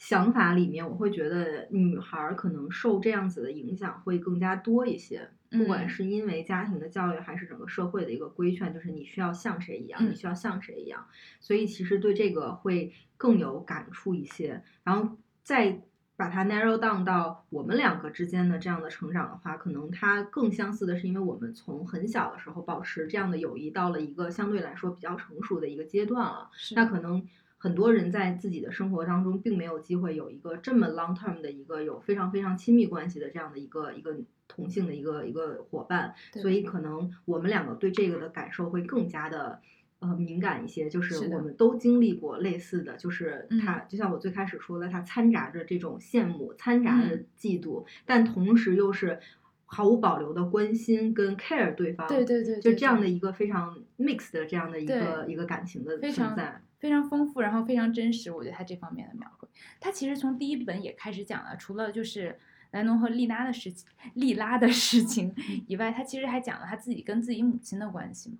[0.00, 5.28] 想法里面，我会觉得女孩儿可能受这样子的影响会更加多一些。
[5.50, 11.06] 不管嗯是因为家庭的教育，还是整个社会的一个规劝，就是你需要像谁一样，嗯你需要像谁一样，
[11.38, 14.62] 所以其实对这个会更有感触一些。
[14.84, 15.82] 然后再
[16.16, 26.48] 把它 narrow down 到我们两个之间的这样的成长的话，可能它更相似的是，因为我们从很小的时候保持这样的友谊，到了一个相对来说比较成熟的一个阶段了。
[26.74, 27.22] 那可能
[27.60, 34.16] 很多人在自己的生活当中，并没有机会有一个这么 long term 的一个有非常非常亲密关系的这样的一个一个
[34.48, 39.60] 同性的一个一个伙伴，所以可能我们两个对这个的感受会更加的。
[40.02, 43.60] 呃，敏感一些，就是我们都经历过类似的，就是嗯。
[43.60, 47.26] 他，就像我最开始说的，他掺杂着这种羡慕，掺杂着嗯。
[47.38, 49.20] 嫉妒，但同时又是
[49.66, 56.62] 毫无保留的关心跟 care 对方，对对对，就这样的一个非常 mix 的这样的一个一个感情的存在。
[56.80, 58.32] 非常丰富，然后非常真实。
[58.32, 59.46] 我觉得他这方面的描绘，
[59.78, 65.34] 他其实从第一本也开始讲了，除了就是莱农和丽拉的事情、莉拉的事情
[65.68, 68.38] 以外，他其实还讲了他自己跟自己母亲的关系嘛。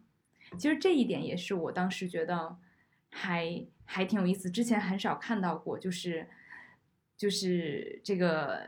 [0.59, 2.57] 其实这一点也是我当时觉得
[3.11, 6.27] 还还挺有意思，之前很少看到过，就是
[7.17, 8.67] 就是这个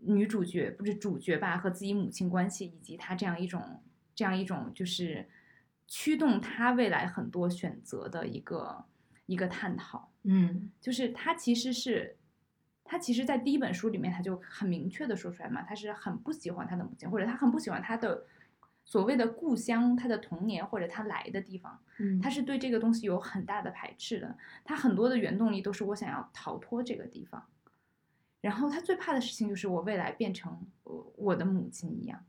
[0.00, 3.82] 女主角不是主角吧，和自己母亲关系，以及她这样一种
[4.14, 5.28] 这样一种就是
[5.86, 8.84] 驱动她未来很多选择的一个
[9.26, 10.10] 一个探讨。
[10.24, 12.16] 嗯就是他其实是，
[12.84, 18.24] 他其实，在第一本书里面，他就很明确的说出来嘛，他是很不喜欢他的母亲，或者他很不喜欢他的
[18.84, 24.36] 所谓的故乡、他的童年或者他来的地方，嗯，他是对这个东西有很大的排斥的。
[24.64, 27.44] 他很多的原动力都是我想要逃脱这个地方，
[28.40, 32.24] 然后他最怕的事情就是我未来变成我我的母亲一样。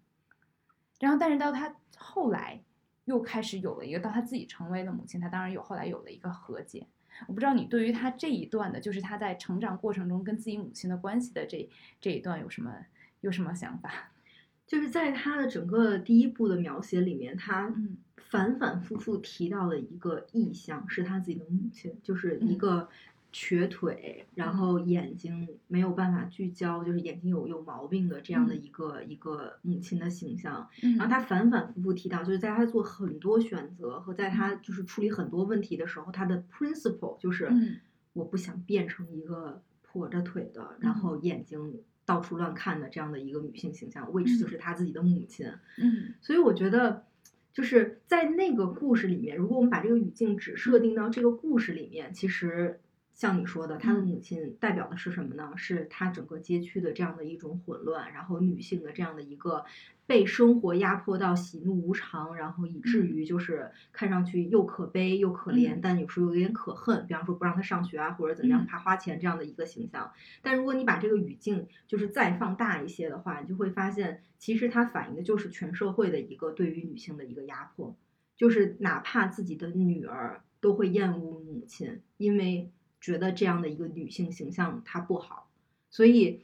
[1.00, 2.62] 然后，但是到他后来
[3.06, 6.88] 又开始有了一个，到他自己成为了母亲，他当然有后来有了一个和解。
[7.28, 11.70] 我不知道你对于他这一段的，就是他在成长过程中跟自己母亲的关系的这
[12.01, 12.74] 这一段有什么
[13.22, 14.12] 有什么想法？
[14.66, 22.89] 就是在他的整个第一部的描写里面，他嗯反反复复提到了一个意象，是他自己的母亲，就是一嗯个
[23.34, 28.64] 瘸腿，然后眼睛没有办法聚焦，就是眼睛有有毛病的这样的嗯。
[28.64, 30.70] 一个、一个母亲的形象。
[30.84, 37.80] 嗯然后他反反复复提到，就是在他做很多选择和在他就是处理很多问题的时候，他的 principle 就是嗯。
[38.14, 44.50] 我不想变成一个跛着腿的，然后眼睛到处乱看的这样的一个女性形象，which 就嗯。
[44.50, 45.48] 是他自己的母亲。
[45.80, 46.14] 嗯。
[46.22, 47.06] 所以我觉得，
[47.52, 52.80] 就是在那个故事里面，如果我们把这个语境只设定到这个故事里面，其实
[53.14, 55.53] 像你说的，他的嗯母亲代表的是什么呢？
[55.55, 59.64] 是他整个街区的这样的一种混乱，然后女性的这样的一个
[60.07, 67.05] 被生活压迫到喜怒无常，然后以至嗯于就是看上去又可悲又可怜，嗯但有时候有点可恨。
[67.05, 70.11] 比方说不让他上学啊，或者怎么样嗯怕花钱这样的一个形象。
[70.41, 77.95] 但如果你把这个语境就是再放大一些的话，你就会发现，其实它反映的就是全社会的一个对于女性的一个压迫。
[78.36, 82.72] 就是哪怕自己的女儿都会厌恶母亲，因为
[83.04, 85.51] 觉得这样的一个女性形象她不好，
[85.91, 86.41] 所以。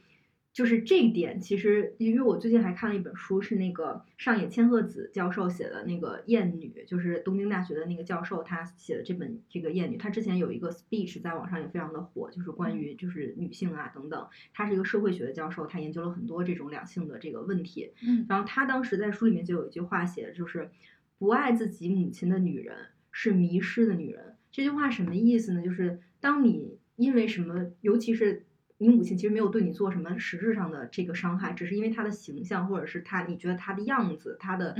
[0.52, 9.96] 就是这一点，其实因为我最近还看了一本书，是那个上野千鹤子教授写的那个《厌女》，就是东京大学的那个教授他写的这本这个《厌女》。
[10.00, 14.26] 他之前有一个 speech 在网上也非常的火，就是关于就是女性啊等等。
[14.52, 17.92] 他是一个社会学的教授，他研究了很多这种两性的这个问题。
[18.02, 20.68] 嗯，然后他当时在书里面就有一句话写的，就是
[21.16, 22.76] 不爱自己母亲的女人
[23.12, 24.34] 是迷失的女人。
[24.50, 25.62] 这句话什么意思呢？
[25.62, 28.44] 就是当你因为什么，尤其是。
[28.82, 34.74] 你母亲其实没有对你做什么实质上的这个伤害，只是因为她的形象，或者是她你觉得她的样子，她的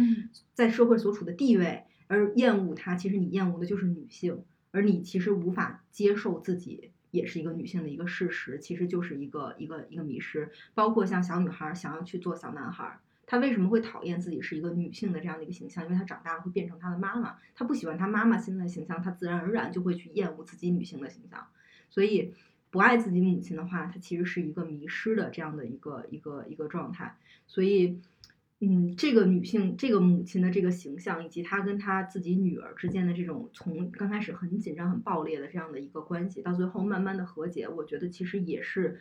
[0.55, 2.95] 在社会所处的地位而厌恶她。
[2.95, 10.51] 其实你厌恶的就是女性，而你其实无法接受自己也是一个女性的一个事实，其实就是一个一个一个迷失。
[10.73, 13.01] 包括像小女孩想要去做小男孩，
[13.31, 15.85] 她为什么会讨厌自己是一个女性的这样的一个形象？
[15.85, 21.47] 因为她长大了会变成她的妈妈，她不喜欢她妈妈现在的形象，她自然而然就会去厌恶自己女性的形象，
[21.89, 22.35] 所以。
[22.73, 27.17] 不爱自己母亲的话，她其实是一个迷失的这样的一个一个一个状态。
[27.49, 28.01] 所以，
[28.61, 39.01] 嗯，这个女性这个母亲的这个形象，以及她跟她自己女儿之间的这种从刚开始很紧张、很爆裂的这样的一个关系，到最后慢慢的和解，我觉得其实也是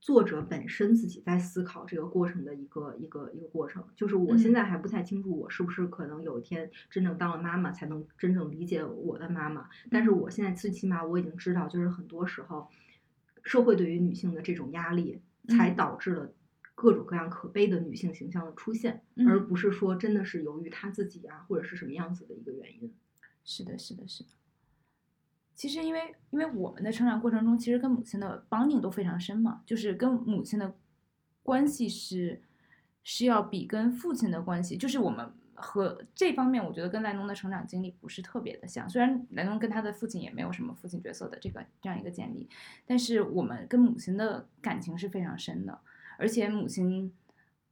[0.00, 3.84] 作者本身自己在思考这个过程的一个一个一个过程。
[3.94, 9.68] 就是我现在还不太清楚，我是不是可能有一天真正当了妈妈，才能真正理解我的妈妈。
[9.90, 12.68] 但是我现在最起码我已经知道，就是很多时候。
[13.42, 16.30] 社会对于女性的这种压力，才导致了
[16.74, 22.92] 各种各样可悲的女性形象的出现，而不是说真的是由于她自己啊，或者是什么样子的一个原因。
[23.42, 24.28] 是的，是的，是的。
[25.60, 30.74] 其实，因为因为我们的成长过程中，其实跟母亲的 bonding 都非常深嘛，就是跟母亲的
[31.42, 32.40] 关系是
[33.04, 35.30] 是要比跟父亲的关系，就是我们。
[35.62, 38.88] 和这方面，我觉得跟莱农的成长经历不是特别的像。
[38.88, 42.48] 虽然莱农跟他的父亲也没有什么父亲角色的这个这样一个建立，
[42.86, 45.78] 但是我们跟母亲的感情是非常深的。
[46.16, 47.12] 而且母亲，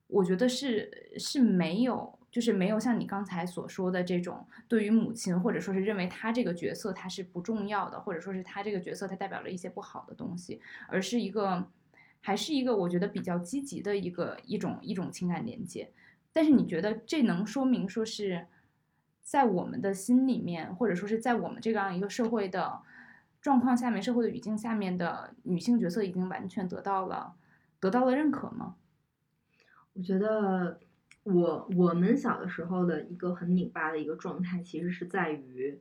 [0.06, 11.66] 我觉得是是没有，就是没有像你刚才所说的这种对于母亲，或者说是认为她这个角色她是不重要的，或者说是她这个角色他代表了一些不好的东西，而是一个
[12.20, 15.90] 还是一个我觉得比较积极的一个一种一种情感连接。
[16.32, 18.46] 但是你觉得这能说明说是
[19.22, 22.80] 在我们的心里面，或者说是在我们这样一个社会的
[23.40, 27.34] 状况下面、社会的语境下面的女性角色已经完全得到了
[27.80, 28.76] 得到了认可吗？
[29.94, 30.78] 我觉得
[31.32, 35.78] 我我们小的时候的一个很拧巴的一个状态，其实是在于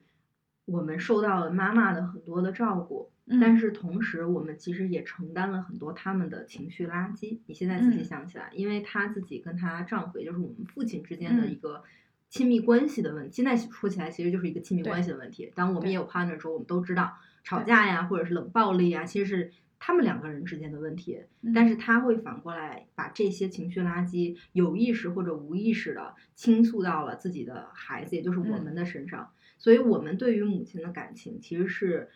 [0.66, 3.10] 我们受到了妈妈的很多的照顾。
[3.42, 7.40] 但是同时，我们其实也承担了很多他们的情绪垃圾。
[7.46, 11.84] 你现在仔细想起来，因为她自己跟她丈夫，也就是我们父亲之间的一个
[12.30, 13.32] 亲密关系的问题。
[13.34, 15.52] 现在说起来，其实就是一个亲密关系的问题。
[15.56, 21.24] 当我们也有 partner 的时候，我们都知道吵架呀，或者是冷暴力啊，其实是他们两个人之间的问题。
[21.54, 29.32] 但是他会反过来把这些情绪垃圾有意识或者无意识的倾诉到了自己的孩子，也就是我们的身上。
[29.58, 32.10] 所以，我们对于母亲的感情其实是。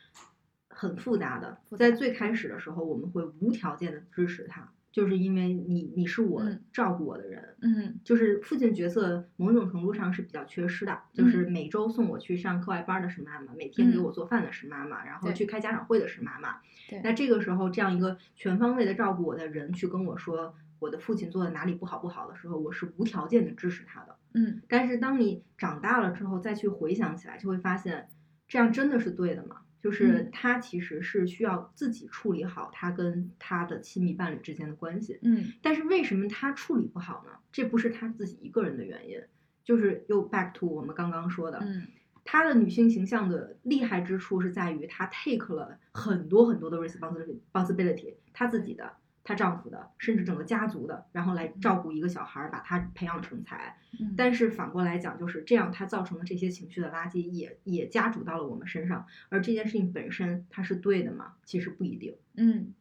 [0.73, 16.57] 很复杂的，在最开始的时候，我们会无条件的支持他，就是因为你你是我照顾我的人，嗯，就是父亲角色某种程度上是比较缺失的，就是每周送我去上课外班的是妈妈，每天给我做饭的是妈妈，然后去开家长会的是妈妈。
[17.03, 24.61] 那这个时候，这样一个全方位的照顾我的人去跟我说我的父亲做的哪里不好不好的时候，我是无条件的支持他的，嗯。
[24.67, 28.09] 但是当你长大了之后，再去回想起来，就会发现
[28.47, 29.61] 这样真的是对的吗？
[29.81, 37.31] 就是他其实是需要自己处理好他跟他的亲密伴侣之间的关系，嗯，但是为什么他处理不好呢？
[37.51, 39.19] 这不是他自己一个人的原因，
[39.63, 41.87] 就是又 back to 我们刚刚说的，嗯，
[42.23, 48.93] 他的女性形象的厉害之处是在于他 take 了很多很多的 responsibility，他自己的。
[49.23, 53.77] 她丈夫的，甚至整个家族的，然后来照顾一个小孩儿，把他培养成才。
[54.17, 59.05] 但是反过来讲，就是这样，他造成的这些情绪的垃圾，也也加注到了我们身上。
[59.29, 61.35] 而这件事情本身，它是对的吗？
[61.45, 62.15] 其实不一定。
[62.33, 62.73] 嗯，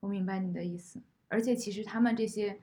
[0.00, 1.02] 我明白你的意思。
[1.28, 2.60] 而且其实他们这些，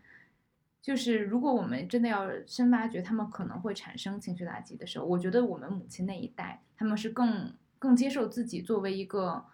[0.82, 9.46] 就是如果我们真的要深挖掘他们可能会产生情绪垃圾的时候，我觉得我们母亲那一代，他们是更更接受自己作为一个。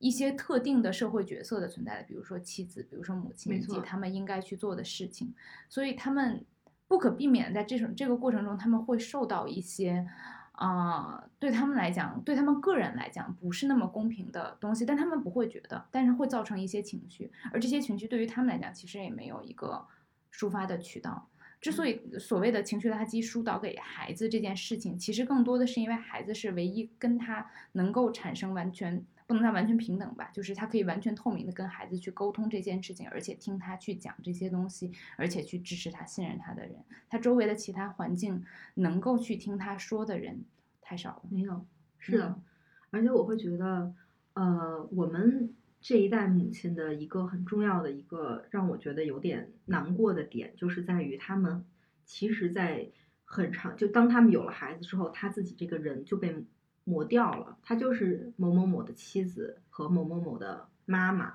[0.00, 5.32] 一些特定的社会角色的存在的，比如说妻子，比如说母亲，以及他们应该去做的事情，
[5.68, 6.44] 所以他们
[6.88, 10.06] 不可避免在这种这个过程中，他们会受到一些
[10.52, 19.86] 啊，对他们来讲，对他们个人来讲不是那么公平的东西，但他们不会觉得，但是会造成一些情绪，而这些情绪对于他们来讲，其实也没有一个
[20.32, 21.28] 抒发的渠道。
[21.60, 36.74] 之所以所谓的情绪垃圾疏导给孩子这件事情，其实更多的是因为孩子是唯一跟他能够产生完全不能叫完全平等吧，就是他可以完全透明的跟孩子去沟通这件事情，而且听他去讲这些东西，而且去支持他、信任他的人，
[37.08, 40.44] 他周围的其他环境能够去听他说的人
[40.80, 41.22] 太少了。
[41.30, 41.64] 没有，
[42.00, 42.42] 是的，嗯
[42.90, 43.94] 而且我会觉得，
[44.32, 51.64] 呃，我们这一代母亲的一个很重要的一个让我觉得有点难过的点，就是在于他们
[52.04, 52.90] 其实，在
[53.24, 56.44] 很长就当他们有了孩子之后，他自己这个人就被
[56.84, 61.34] 磨掉了，他就是某某某的妻子和某某某的妈妈。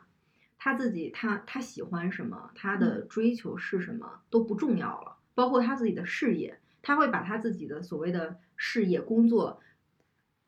[0.58, 9.62] 他自己，他他喜欢什么，他的追求是什么都不重要了，包括他自己的事业，他会把他自己的所谓的事业工作，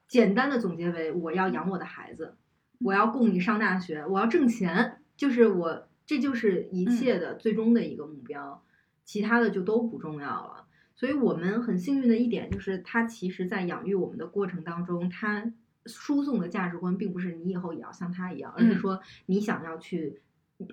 [0.08, 2.36] 简单的总结为我要养我的孩子，
[2.80, 8.64] 我要供你上大学，我要挣钱，就是我这就是一切的最终的一个目标，
[9.04, 10.66] 其他的就都不重要了。
[10.98, 15.54] 所以我们很幸运的一点就是，他其实在养育我们的过程当中，他
[15.86, 20.20] 输送的价值观并不是你以后也要像他一样，而是嗯说你想要去，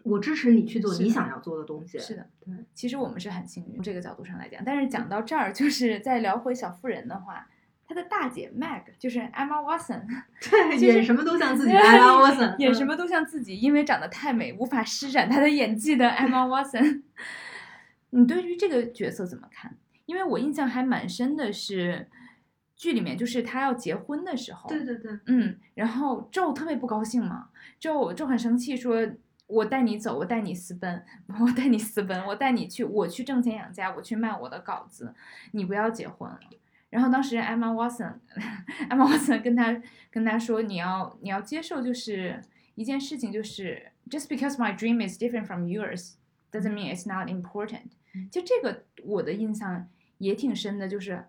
[0.03, 1.99] 我支持你去做你想要做的东西。
[1.99, 4.63] 是的，对，其实我们是很幸运，从这个角度上来讲。
[4.65, 7.47] 但是讲到这儿，就是再聊回小妇人的话，
[7.87, 10.07] 她的大姐 Meg 就是 Emma Watson，
[10.51, 17.03] 对，演什么都像自己的 Emma Watson，演什嗯么都像自己，因为长得太美，无法施展她的演技的 Emma Watson。
[18.11, 19.77] 你对于这个角色怎么看？
[20.07, 22.09] 因为我印象还蛮深的是，
[22.77, 27.49] 剧里面就是他要结婚的时候，对对对，嗯，然后宙特别不高兴嘛，
[27.79, 29.07] 宙宙很生气说。
[29.47, 31.05] 我带你走，我带你私奔，
[31.39, 35.15] 我带你私奔，我带你去，我去挣钱养家，我去卖我的稿子，
[35.53, 36.41] 你不要结婚了。
[36.89, 42.43] 然后当时 Emma Watson，Emma Watson 跟他跟他说，你要你要接受，就是
[42.75, 46.15] 一件事情，就是 just because my dream is different from yours
[46.51, 47.91] doesn't mean it's not important。
[48.31, 49.89] 就这个我的印象
[50.19, 51.25] 也挺深的，就是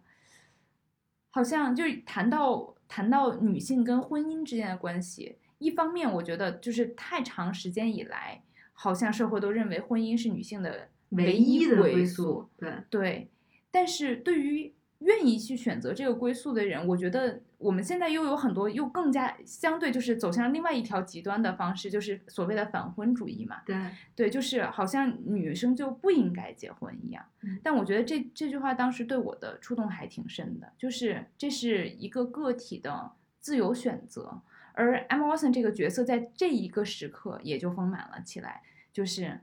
[1.29, 13.29] 好像就是谈到谈到女性跟婚姻之间的关系，一方面我觉得就是太长时间以来，好像社会都认为婚姻是女性的唯一一的归宿宿，，对，对，
[13.71, 23.61] 但是对于愿意去选择这个归宿的人，我觉得我们现在又有很多又更加相对就是走向另外一条极端的方式，就是所谓的反婚主义嘛。
[23.65, 23.75] 对，
[24.15, 27.59] 对，就是好像女生就不应该结婚一样嗯。
[27.63, 34.41] 但我觉得这这句话当时对我的触动还挺深的，就是这是一个个体的自由选择，
[34.73, 39.39] 而 Emma Watson 这个角色在这一个时刻也就丰满了起来，就是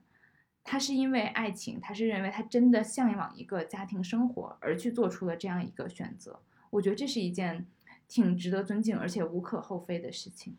[0.65, 6.41] 他是因为爱情，他是认为他真的向往一个家庭生活而去做出了这样一个选择。
[6.71, 7.67] 我觉得这是一件
[8.13, 10.55] 挺值得尊敬而且无可厚非的事情。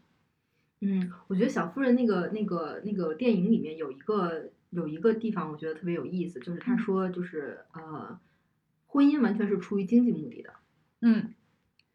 [0.81, 8.19] 嗯，我觉得小妇人那个那个那个电影里面有一个有一个地方，我觉得特别有意思，就是他嗯说就是呃，
[8.87, 10.53] 婚姻完全是出于经济目的的。
[11.01, 11.35] 嗯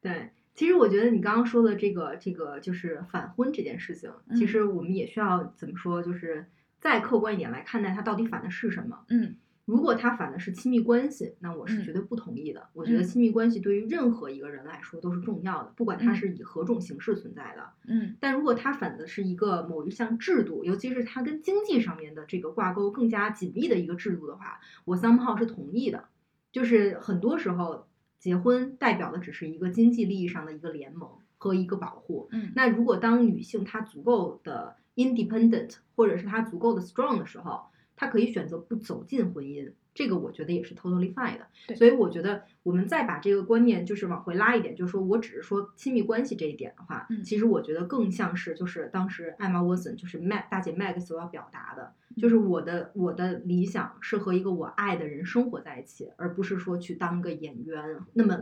[0.00, 6.46] 对，其实我觉得你刚刚说的这个这个就是反婚这件事情，其嗯实我们也需要怎么说，就是
[6.78, 9.04] 再客观一点来看待它到底反的是什么。
[9.08, 9.34] 嗯
[9.68, 12.68] 如果他反的是亲密关系，那我是嗯绝对不同意的。
[12.72, 17.68] 我觉得嗯亲密关系对于任何一个人来说都是重要的，不管他嗯是以何种形式存在的。
[17.86, 26.04] 嗯但如果他反的是一个某一项制度，尤其是它跟经济上面的这个挂钩更加紧密的一个制度的话，我 somehow 是同意的。
[26.50, 27.86] 就是很多时候，
[28.18, 32.30] 结婚代表的只是一个经济利益上的一个联盟和一个保护。
[32.32, 37.66] 嗯那如果当女性她足够的 independent，或者是她足够的 strong 的时候，
[37.98, 41.74] 她可以选择不走进婚姻，这个我觉得也是 totally fine 的。
[41.74, 58.38] 所以我觉得我们再把这个观念就是往回拉一点，就是说我只是说亲密关系这一点的话，嗯其实我觉得更像是就是当时艾玛沃森就是 Mag 大姐 Mag 所要表达的，就是我的我的理想是和一个我爱的人生活在一起，而不是说去当个演员那么。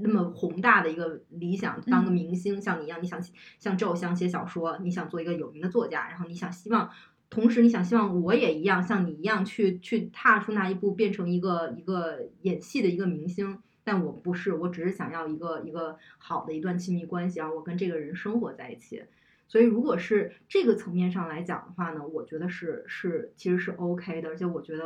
[0.00, 3.20] 那么宏大的一个理想，当个嗯明星，像你一样，你想
[3.58, 6.88] 像 Joe 想写小说，你想做一个有名的作家，然后你想希望，
[7.30, 13.62] 同时你想希望我也一样，像你一样去去踏出那一步，变成一个一个演戏的一个明星。
[13.84, 19.02] 但我不是，我只是想要一个一个好的一段亲密关系，然后我跟这个人生活在一起。
[19.46, 24.84] 所以，如果是这个层面上来讲的话呢，我觉得是是其实是 OK 的，而且我觉得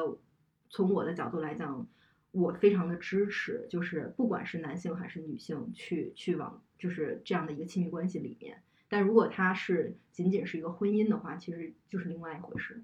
[0.69, 1.85] 从我的角度来讲，
[2.31, 8.63] 我非常的支持，就是不管是男性还是女性，去去往就是这样的一个亲密关系里面。
[8.93, 12.83] 但如果他是仅仅是一个婚姻的话，其实就是另外一回事。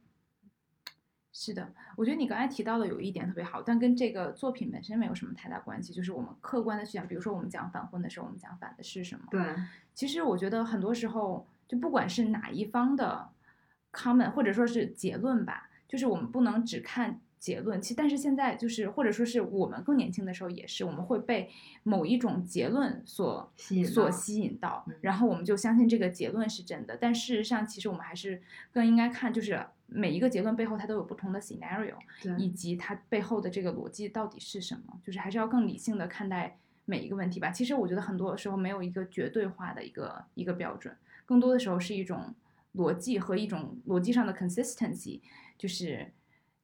[1.35, 5.93] 是的，我觉得你刚才提到的有一点特别好，但跟这个作品本身没有什么太大关系。
[5.93, 9.27] 就是我们客观的去讲，比如说我们讲反婚的时候，我们讲反的是什么？
[9.31, 9.55] 对，
[9.93, 13.29] 其实我觉得很多时候，就不管是哪一方的
[13.93, 17.81] comment 或者说是结论吧，就是我们不能只看结论。
[17.81, 21.49] 其但是现在就是或者说是我们更年轻的时候也是，我们会被
[21.83, 26.97] 某一种结论所吸引所吸引到嗯，然后我们就相信这个结论是真的。
[27.01, 31.95] 但事实上，其实我们还是更应该看，就是每一个结论背后它都有不同的 scenario，
[32.37, 37.51] 以及它背后的这个逻辑到底是什么，就是还是要更理性的看待每一个问题吧。
[37.51, 42.35] 其实我觉得很多时候没有一个绝对化的一个一个标准，更多的时候是一种
[42.75, 45.21] 逻辑和一种逻辑上的 consistency，
[45.57, 46.13] 就是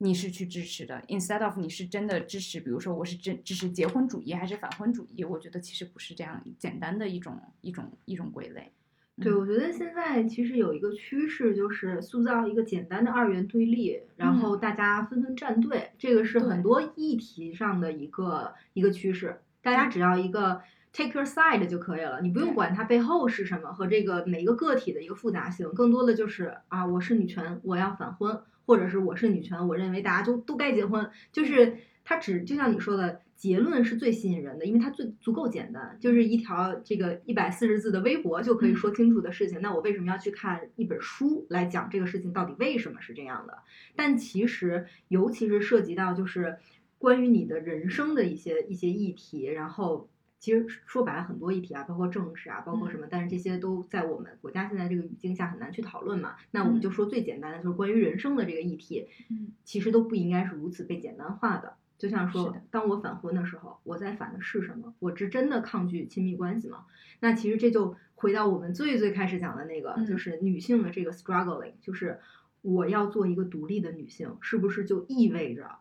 [0.04, 8.70] 你是去支持的，instead of 你是真的支持，比如说我是真支持结婚主义还是反婚主义，我觉得其实不是这样简单的一种一种一种归类。
[9.18, 19.40] 对，嗯我觉得现在其实有一个趋势，就是塑造一个简单的二元对立，然后大家纷纷站队，这个是很多议题上的一个一个趋势。
[19.62, 20.60] 大家只要一个
[20.94, 33.20] take your side 就可以了，你不用管它背后是什么和这个每一个个体的一个复杂性，更多的就是啊，我是女权，我要反婚，或者是我是女权，我认为大家就都该结婚，就是它只就像你说的。
[33.36, 39.60] 结论是最吸引人的，因为它最足够简单，就是一条这个一百四十字的微博就可以说清楚的事情。
[39.60, 43.58] 那我为什么要去看一本书来讲这个事情到底为什么是这样的？
[43.96, 46.56] 但其实，尤其是涉及到就是
[46.96, 50.08] 关于你的人生的一些一些议题，然后
[50.44, 56.36] 其实说白了很多议题啊，包括政治啊，包括什么，但是这些都在我们国家现在这个语境下很难去讨论嘛。
[56.50, 61.76] 那我们就说最简单的，就是关于人生的这个议题，嗯其实都不应该是如此被简单化的。
[61.96, 64.94] 就像说，当我反婚的时候，我在反的是什么？
[64.98, 66.84] 我是真的抗拒亲密关系吗？
[67.20, 72.20] 那其实这就回到我们最最开始讲的那个，嗯就是女性的这个 struggling，就是
[72.60, 75.76] 我要做一个独立的女性，是不是就意味着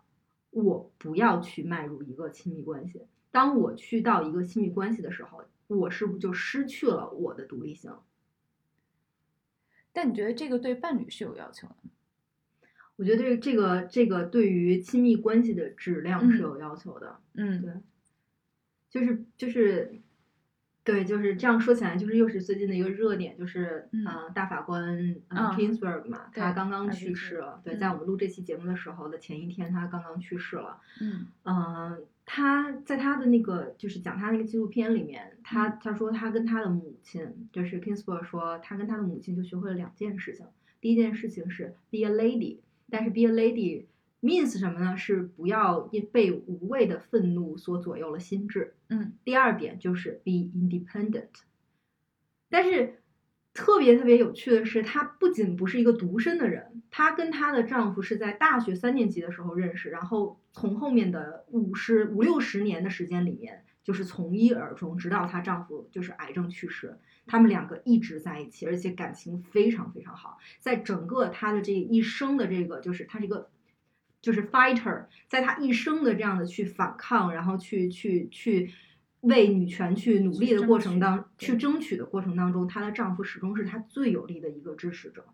[0.52, 3.02] 我不要去迈入一个亲密关系？
[3.34, 7.92] 当我去到一个亲密关系的时候，我是不是就失去了我的独立性？
[9.92, 11.90] 但你觉得这个对伴侣是有要求的吗？
[12.96, 17.20] 我觉得这这个这个对于亲密关系的质量是嗯有要求的。
[17.34, 17.74] 嗯，对
[18.92, 20.00] 就是就是，
[20.84, 27.60] 对，就是这样说起来，就是又是最近的一个热点，就是嗯呃大法官呃嗯 Ginsburg 嘛，他刚刚去世了。
[27.64, 30.80] 对，嗯在我们录这期节目的时候的前一天，他刚刚去世了。
[31.02, 40.46] 嗯嗯，他在他的那个就是讲他那个纪录片里面，他嗯他说他跟他的母亲，就是 Ginsburg 说他跟他的母亲就学会了两件事情。
[40.80, 42.60] 第一件事情是 be a lady，
[42.90, 43.86] 但是 be a lady
[44.22, 44.96] means 什么呢？
[44.98, 48.74] 是不要因被无谓的愤怒所左右了心智。
[48.90, 51.30] 嗯第二点就是 be independent。
[52.50, 53.03] 但是
[53.54, 66.98] 特别特别有趣的是，她不仅不是一个独身的人，她跟她的丈夫是在大学三年级的时候认识，然后从后面的五十五六十年的时间里面，就是从一而终，直到她丈夫就是癌症去世。
[67.26, 70.40] 他们两个一直在一起，而且感情非常非常好。
[70.60, 73.50] 在整个她的这一生的这个，就是她这个
[74.22, 78.74] 就是 fighter，在她一生的这样的去反抗，然后去去去
[79.24, 85.26] 为女权去努力的过程当，去争取的过程当中，她的丈夫始终是她最有力的一个支持者。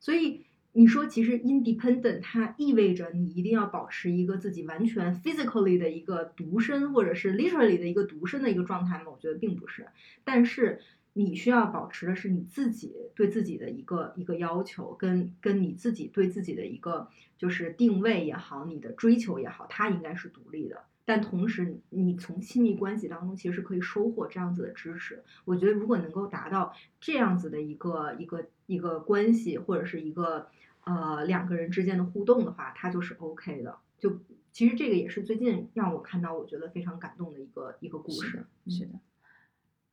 [0.00, 9.06] 所以你说，其实 independent 它意味着你一定要保持一个自己完全 physically 的一个独身，或者是 literally 的一个独身的一个状态吗？
[9.12, 9.86] 我觉得并不是。
[10.24, 10.80] 但是
[11.12, 20.84] 你需要保持的是你自己对自己的一个一个要求，跟跟你自己对自己的一个就是定位也好，你的追求也好，它应该是独立的。
[21.04, 25.22] 但同时，你从亲密关系当中其实是可以收获这样子的支持。
[25.44, 30.48] 我觉得，如果能够达到这样子的一个一个一个关系，或者是一个
[30.84, 33.76] 呃两个人之间的互动的话，它就是 OK 的。
[33.98, 34.20] 就
[34.52, 38.46] 其实这个也是最近让我看到我觉得非常感动的一个一个故事是的。
[38.70, 39.00] 是的。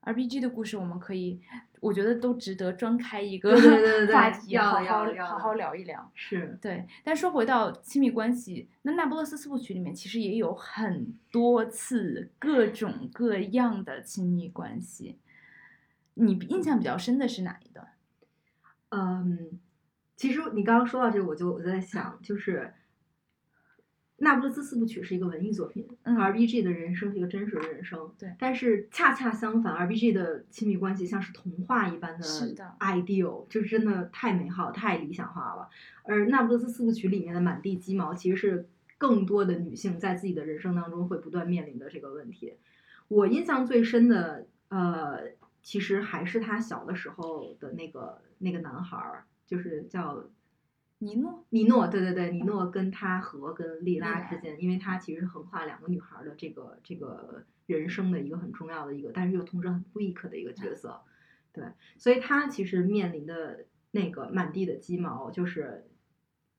[0.02, 1.40] RPG 的故事，我们可以，
[1.82, 3.52] 我觉得都值得专开一个
[4.12, 6.10] 话题，好好好好聊一聊。
[6.16, 15.20] 是，对，但说回到亲密关系，那《那不勒斯四部曲》里面其实也有很多次各种各样的亲密关系。
[16.16, 17.88] 你印象比较深的是哪一段？
[18.90, 19.60] 嗯，
[20.16, 22.58] 其实你刚刚说到这个，我就我就在想，就是
[24.20, 28.12] 《那不勒斯四部曲》是一个文艺作品、嗯 r b g 的人生是一个真实的人生。
[28.18, 32.26] 对但是恰恰相反，R B G 的亲密关系像是童话一般的
[32.80, 35.70] ideal，就是真的太美好、太理想化了。
[36.04, 42.56] 而《那不勒斯四部曲》里面的满地鸡毛，其实是更多的女性在自己的人生当中会不断面临的这个问题。
[43.08, 45.20] 我印象最深的，呃，
[45.64, 50.26] 其实还是他小的时候的那个那个男孩儿，就是叫
[51.00, 51.46] 尼诺？
[51.50, 61.02] 尼诺，对对对，尼诺跟他和跟莉拉之间，因为他其实是横跨两个女孩儿的这个这个人生的一个很重要的一个，但是又同时很 weak 的一个角色，
[61.54, 61.64] 对，
[61.98, 65.88] 所以他其实面临的那个满地的鸡毛，就是，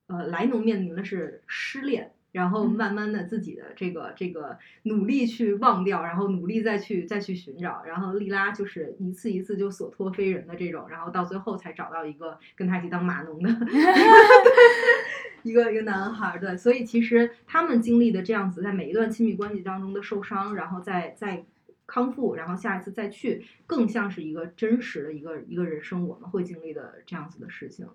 [0.07, 2.71] 呃，莱农面临的是失恋，然后嗯。
[2.81, 13.51] 慢慢的自己的这个这个努力去忘掉，然后努力再去再去寻找，然后莉拉就是一次一次就所托非人的这种，然后到最后才找到一个跟他一起当码农的
[15.43, 21.45] 一个一个男孩儿，对，所以其实他们经历的这样子，在每一段亲密关系当中的受伤，然后再再
[21.87, 27.87] 康复，然后下一次再去，更像是一个真实的一个一个人生我们会经历的这样子的事情。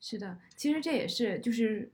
[0.00, 1.90] 是的，其实这也是就是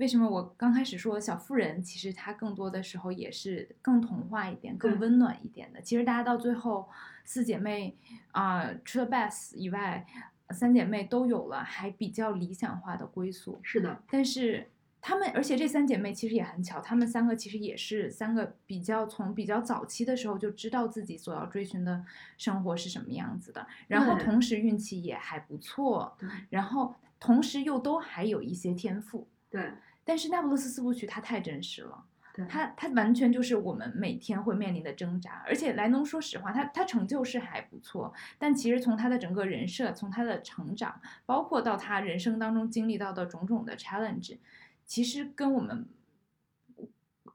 [0.00, 5.82] 为什么我刚开始说小妇人，其实它更多的时候也是更童话一点、更温暖一点的。
[5.82, 6.88] 其实大家到最后
[7.26, 7.98] 四姐妹
[8.32, 10.06] 啊、除了 Beth 以外，
[10.52, 13.60] 三姐妹都有了还比较理想化的归宿。
[13.62, 14.70] 是的，但是
[15.02, 22.02] 她们，而且这三姐妹其实也很巧，她们三个其实也是三个比较从比较早期的时候就知道自己所要追寻的
[22.38, 29.28] 生活是什么样子的，然后同时运气也还不错对，然后同时又都还有一些天赋。
[29.50, 29.72] 对
[30.04, 35.42] 但是《那不勒斯四部曲》它太真实了，对，它它完全就是我们每天会面临的挣扎。
[35.46, 44.38] 而且莱农说实话，他他成就是还不错，但其实从他的整个人设，从他的成长，包括到他人生当中经历到的种种的 challenge，
[44.86, 45.86] 其实跟我们。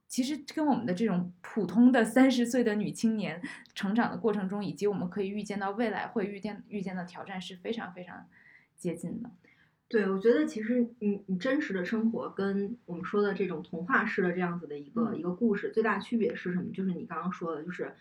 [0.07, 3.41] 其实跟我们的这种普通的三十岁的女青年
[3.74, 8.26] 成长的过程中，以及我们可以预见到未来会遇见遇见的挑战是非常非常
[8.78, 9.30] 接近的。
[9.95, 16.73] 对，我觉得其实你你真实的生活跟我们说的这种童话式的这样子的一个、嗯一个故事，最大的区别是什么？
[16.73, 17.95] 就是你刚刚说的，就是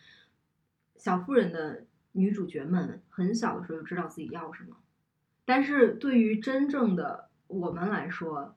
[0.96, 4.74] 小妇人的女主角们很小的时候就知道自己要什么，
[5.44, 8.56] 但是对于真正的我们来说，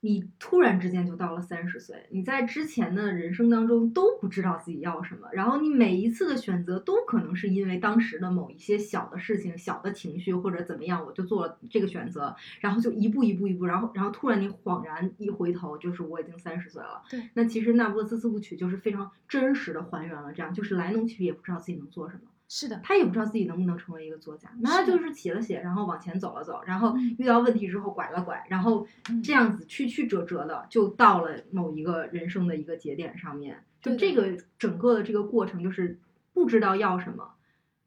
[0.00, 17.02] 你突然之间就到了三十岁，你在之前的人生当中都不知道自己要什么，然后你每一次的选择都可能是因为当时的某一些小的事情、小的情绪或者怎么样，我就做了这个选择，然后就一步一步一步，然后然后突然你恍然一回头，就是我已经三十岁了。
[17.10, 22.20] 对，那其实《那不勒斯四部曲》就是非常真实的还原了这样，就是莱农其实也不知道自己能做什么。
[22.48, 33.62] 是的，他也不知道自己能不能成为一个作家，那他就是写了写，然后往前走了走，然后嗯遇到问题之后拐了拐，然后嗯这样子曲曲折折的就到了某一个人生的一个节点上面。
[33.80, 35.98] 就这个整个的这个过程，就是
[36.32, 37.34] 不知道要什么，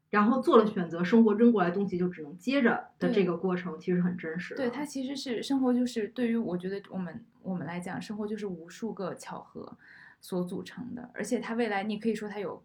[0.08, 4.56] 然后做了选择，生活扔过来东西就只能接着的这个过程，其实很真实的。
[4.56, 9.76] 对，它其实是生活，就是对于我觉得我们我们来讲，生活就是无数个巧合
[10.20, 12.62] 所组成的，而且它未来你可以说它有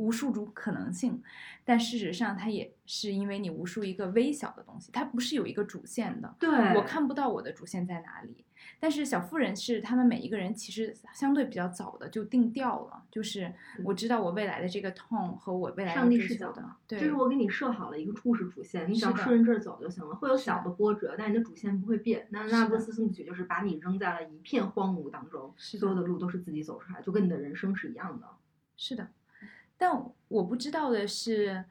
[0.00, 1.22] 无数种可能性，
[1.64, 6.34] 但事实上它也是因为你无数一个微小的东西，它不是有一个主线的。
[6.38, 8.44] 对，我看不到我的主线在哪里，
[8.80, 13.52] 但是小妇人是他们每一个人其实相对比较早的就定调了，就是
[13.84, 22.26] 我知道我未来的这个 tone 和我未来要上帝视角的，对，就是我给你设好了一个故事主线，你只要顺着这儿走就行了，会有小的波折，但你的主线不会变。
[22.30, 28.26] 那是那不勒的斯四部曲就是把你扔在了一片荒芜当中，是所有的的路都是自己走出来，就跟你的人生是一样的。
[28.76, 29.06] 是的，
[29.80, 31.64] 但我不知道的是，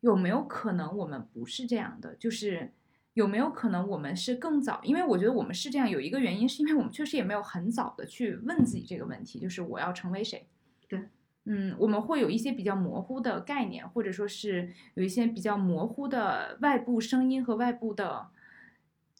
[0.00, 2.14] 有没有可能我们不是这样的？
[2.16, 2.72] 就是
[3.12, 4.80] 有没有可能我们是更早？
[4.82, 10.48] 因为我觉得我们是这样，有一个原因是因为我们确实也没有很早的去问自己这个问题，就是我要成为谁？
[10.88, 11.10] 对，
[11.44, 18.28] 嗯，我们会有一些比较模糊的概念，或者说是有一些比较模糊的外部声音和外部的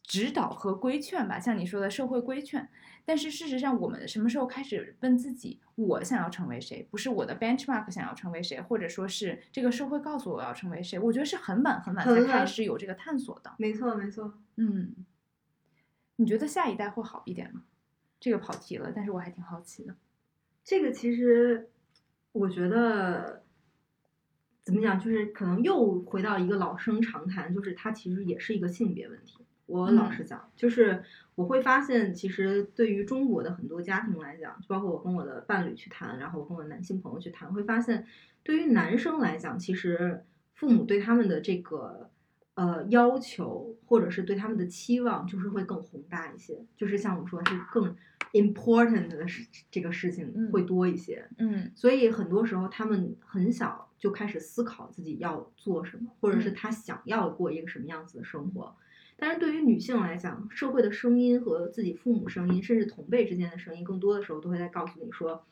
[0.01, 2.67] 指导和规劝吧，像你说的社会规劝。
[3.09, 6.87] 但是事实上，我们什么时候开始问自己，我想要成为谁？
[6.91, 10.99] 不是我的 benchmark 想要成为谁，或者说是这个社会告诉我要成为谁？
[10.99, 13.51] 我觉得是很晚很晚才开始有这个探索的。
[13.57, 14.37] 没错，没错。
[14.57, 14.93] 嗯，
[16.17, 17.63] 你觉得下一代会好一点吗？
[18.19, 19.95] 这个跑题了，但是我还挺好奇的。
[20.63, 21.71] 这个其实
[22.31, 23.43] 我觉得
[24.61, 29.47] 怎么讲，就是可能又回到一个老生常谈，就是它其实也是一个性别问题。
[29.69, 31.03] 我老嗯实讲，就是
[31.35, 38.05] 我会发现，其实对于中国的很多家庭来讲，就包括我跟我的伴侣去谈，然后我跟我男性朋友去谈，会发现，
[38.43, 42.09] 对于男生来讲，其实父母对他们的这个
[42.55, 47.95] 呃要求，或者是对他们的期望，就是会更宏大一些，就是像我们说是更
[48.33, 51.27] important 的事这个事情嗯会多一些。
[51.37, 58.75] 嗯所以很多时候他们很小就开始思考自己要做什么，或者是嗯他想要过一个什么样子的生活。
[59.19, 65.43] 但是对于女性来讲，社会的声音和自己父母声音，甚至同辈之间的声音，更多的时候都会在告诉你说，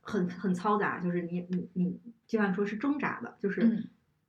[0.00, 3.88] 很很嘈杂，就是你你你，就像说是挣扎的，就是嗯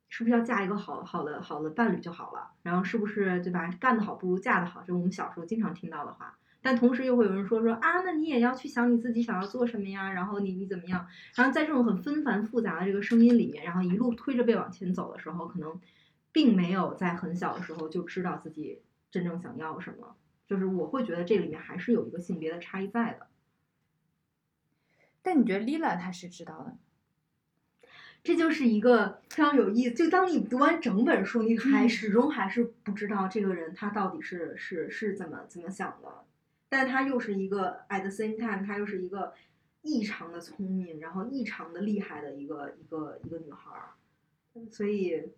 [0.10, 3.70] 是不是要嫁一个好好的好的伴侣就好了，然后是不是对吧？
[3.80, 6.38] 干得好不如嫁得好，这是我们小时候经常听到的话。
[6.64, 11.08] 但同时又会有人说说啊，那你也要去想你自己想要做什么呀，然后你你怎么样？
[11.34, 15.80] 然后在这种很纷繁复杂的这个声音里面，然后一路推着背往前走的时候，可能
[16.32, 20.16] 并没有在很小的时候就知道自己真正想要什么。
[20.48, 23.28] 就是我会觉得这里面还是有一个性别的差异在的。
[25.22, 26.78] 但你觉得 Lila 她是知道的？
[28.24, 29.96] 这就是一个非常有意思。
[29.96, 36.26] 就当你读完整本书，你还始终还是不知道这个人他到底是是是怎么怎么想的，
[36.70, 39.34] 但他又是一个 at the same time，他又是一个
[39.82, 43.90] 异常的聪明，然后异常的厉害的一个一个一个女孩儿。
[44.70, 45.32] 所以，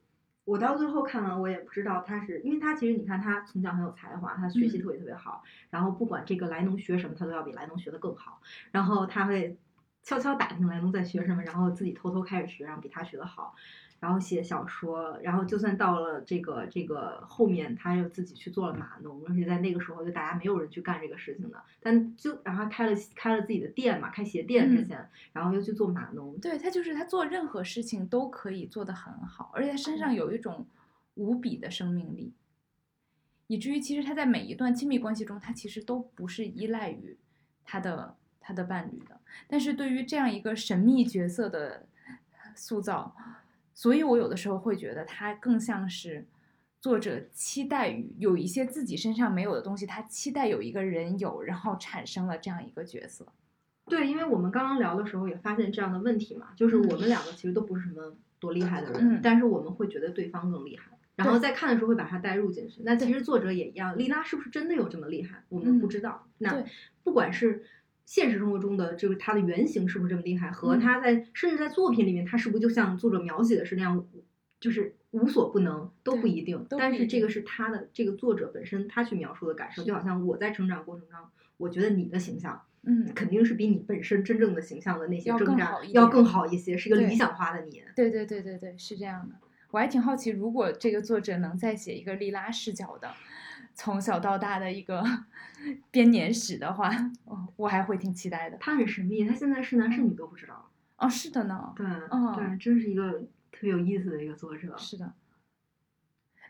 [0.45, 8.41] 我到最后看完，我也不知道他是因为他其实你看他从小很有才华，他学习特别特别好，然后不管这个莱农学什么，他都要比莱农学的更好，
[8.71, 9.57] 然后他会。
[10.05, 13.55] 悄悄打听莱农在学什么，然后自己偷偷开始学，然后比他学的好，
[14.03, 30.67] 然后写小说，然后就算到了这个这个后面，他又自己去做了码农，而且在那个时候就大家没有人去干这个事情的，但就然后开了开了自己的店嘛，开鞋店之前，然后又去做码农，对他就是他做任何事情都可以做得很好，而且他身上有一种
[31.13, 32.33] 无比的生命力，
[33.47, 37.17] 以至于其实他在每一段亲密关系中，他其实都不是依赖于
[37.63, 38.17] 他的。
[38.45, 41.87] 他的伴侣的，但是对于这样一个神秘角色的
[42.53, 43.15] 塑造，
[43.74, 46.26] 所以我有的时候会觉得他更像是
[46.80, 53.26] 作者期待于有一些自己身上没有的东西，他期待有一个人有，然后产生了这样一个角色。
[53.86, 62.82] 对，因为我们刚刚聊的时候也发现这样的问题嘛，就是我们两个其实都不是什么多厉害的人，但是我们会觉得对方更厉害，然后在看的时候会把他带入进去。
[62.84, 65.43] 那其实作者也一样，丽拉是不是真的有这么厉害？
[65.49, 66.28] 我们不知道。
[66.38, 66.63] 那
[67.03, 67.65] 不管是。
[68.05, 70.51] 现实生活中的这个他的原型是不是这么厉害？
[70.51, 74.05] 和他在甚至在作品里面，他是不是就像作者描写的是那样，
[74.59, 76.65] 就是无所不能都不一定。
[76.69, 81.17] 但是这个是他的这个作者本身他去描述的感受，就好像我在成长过程中，
[81.57, 87.81] 我觉得你的形象，嗯，肯定是比你本身真正的形象的那些挣扎要更好一些，是一个理想化的你。
[87.95, 89.35] 对对对对对，是这样的。
[89.71, 93.09] 我还挺好奇，如果这个作者能再写一个莉拉视角的。
[93.74, 95.03] 从小到大的一个
[95.91, 96.89] 编年史的话，
[97.26, 98.57] 哦，我还会挺期待的。
[98.57, 100.69] 他很神秘，他现在是男是女都不知道。
[100.97, 101.74] 哦，是的呢。
[101.76, 103.19] 对，嗯对，真是一个
[103.51, 104.76] 特别有意思的一个作者。
[104.78, 105.11] 是的，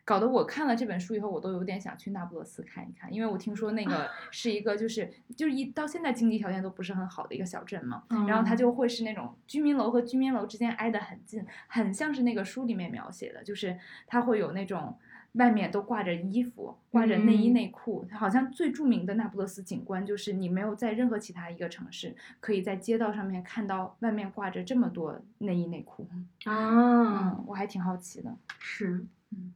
[0.06, 15.00] 搞得我看了这本书以后，我都有点想去那不勒斯看一看，因为我听说那个 是一个就是就是一到现在经济条件都不是很好的一个小镇嘛，然后它就会是那种居民楼和居民楼之间挨得很近，很像是那个书里面描写的，就是它会有那种。
[15.34, 18.06] 外面都挂着衣服，挂着内衣内裤。
[18.12, 26.08] 好像最著名的那不勒斯景观，就是你没有在任何其他一个城市可以在街道上面看到外面挂着这么多内衣内裤
[26.46, 27.44] 啊！
[27.48, 28.36] 我还挺好奇的。
[28.60, 29.54] 是，嗯。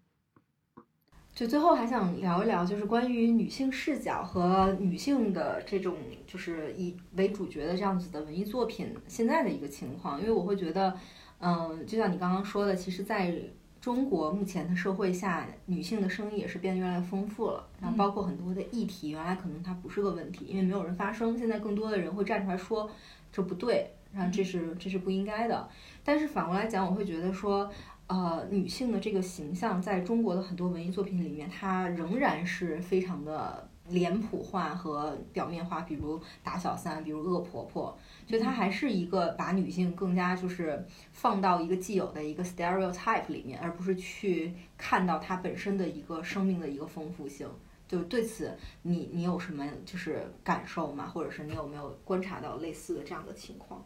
[1.34, 10.20] 就最后还想聊一聊，就是关于女性视角和女性的这种，就是以为主角的这样子的文艺作品现在的一个情况。
[10.20, 10.98] 因为我会觉得，
[11.40, 13.40] 嗯，就像你刚刚说的，其实，在
[13.88, 17.66] 中国目前的社会下，女性的声音也是变得越来越丰富了。
[17.80, 21.38] 然后包括很多的议题，原来可能它不是个问题，因为没有人发声。
[21.38, 22.92] 现在更多的人会站出来说
[23.32, 25.70] 这不对，然后这是这是不应该的。
[26.04, 27.72] 但是反过来讲，我会觉得说，
[28.08, 37.98] 呃，女性的这个形象在中国的很多文艺作品里面，它仍然是非常的脸谱化和表面化，比如打小三，比如恶婆婆。
[38.26, 47.48] 就她还是一个把女性更加就是放到一个既有的一个 stereotype 里面，而不是去看到她本身的一个生命的一个丰富性。
[47.88, 51.08] 就对此，你你有什么就是感受吗？
[51.08, 53.86] 或者是你有没有观察到类似的这样的情况？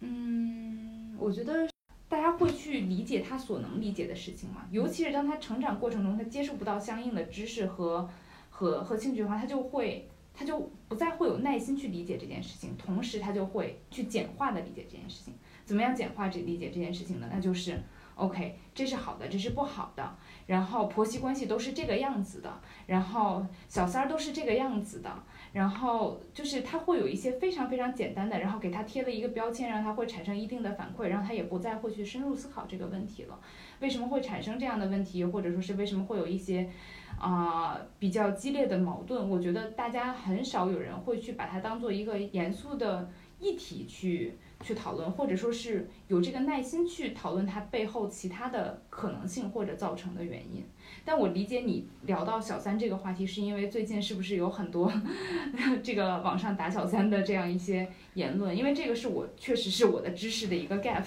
[0.00, 1.68] 嗯，我觉得
[2.08, 8.10] 大家会去理解他所能理解的事情嘛，尤其是当他成长过程中他接触不到相应的知识和
[8.54, 10.08] 和和兴趣的话，他就会。
[10.36, 15.32] 他就不再会有耐心去理解这件事情，同时他就会去简化的理解这件事情。
[15.64, 17.28] 怎么样简化这理解这件事情呢？
[17.32, 17.80] 那就是
[18.16, 20.16] ，OK，这是好的，这是不好的。
[20.48, 25.22] 然后婆媳关系都是这个样子的，然后小三儿都是这个样子的。
[25.54, 33.40] 然后就是他会有一些非常非常简单的，然后给他贴了一个标签，让他会产生一定的反馈，然后他也不再会去深入思考这个问题了。
[33.80, 36.68] 为什么会产生这样的问题，或者说是为什么会有一些？
[37.16, 50.64] 啊，比较激烈的矛盾，我觉得大家很少有人会去把它当做一个严肃的议题去去讨论，或者说是有这个耐心去讨论它背后其他的可能性或者造成的原因。
[51.04, 54.92] 但我理解你聊到小三这个话题，是因为最近是不是有很多
[55.82, 58.56] 这个网上打小三的这样一些言论？
[58.56, 61.04] 因为这个是我确实是我的知识的一个 gap。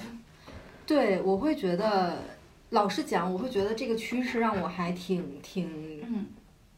[0.86, 2.18] 对，我会觉得。
[2.72, 5.70] 老实讲，我会觉得这个趋势让我还挺挺，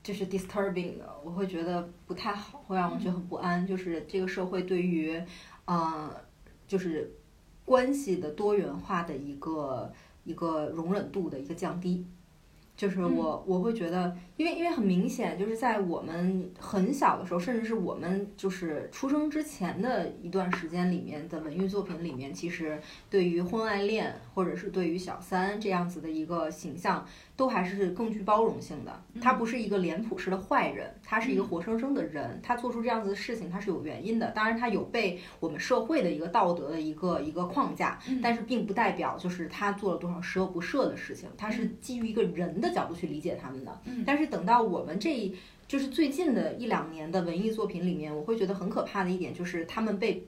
[0.04, 1.16] 就是 disturbing 的。
[1.24, 3.66] 我会觉得不太好，会让我觉得很不安。
[3.66, 5.20] 就是这个社会对于，
[5.66, 6.16] 呃，
[6.68, 7.12] 就是
[7.66, 9.92] 关系的多元化的一个
[10.26, 12.06] 一个容忍度的一个降低。
[12.80, 27.06] 就是我我会觉得，因为因为很明显，就是在我们很小的时候，甚至是我们就是出生之前的一段时间里面的文艺作品里面，其实对于婚外恋或者是对于小三这样子的一个形象。
[27.40, 34.30] 都还是更具包容性的，他不是一个脸谱式的坏人，他是一个活生生的人，他做出这样子的事情，他是有原因的。
[34.32, 43.82] 当然，他有被我们社会的一个道德的一个一个框架，但是并不代表就是他做了多少十恶不赦的事情，他是基于一个人的角度去理解他们的。
[44.06, 45.34] 但是等到我们这一
[45.66, 50.28] 就是最近的一两年的文艺作品里面，我会觉得很可怕的一点就是他们被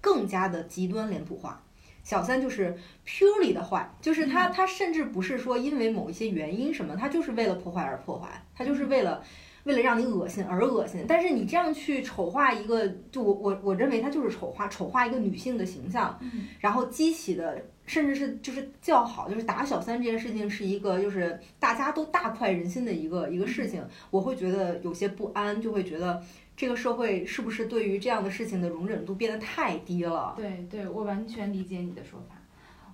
[0.00, 1.62] 更加的极端脸谱化。
[2.10, 9.22] 小三就是 purely 的坏，就是他，他甚至不是说因为某一些原因什么，他就是为了破坏而破坏，他就是为了
[9.62, 11.04] 为了让你恶心而恶心。
[11.06, 16.18] 但是你这样去丑化一个，就我我我认为他就是丑化丑化一个女性的形象，
[16.58, 23.80] 然后激起的甚至是就是叫好，就是打小三这件事情是一个就是大家都大快人心的一个一个事情，
[24.10, 26.20] 我会觉得有些不安，就会觉得。
[26.60, 30.34] 这个社会是不是对于这样的事情的容忍度变得太低了？
[30.36, 32.36] 对，对我完全理解你的说法。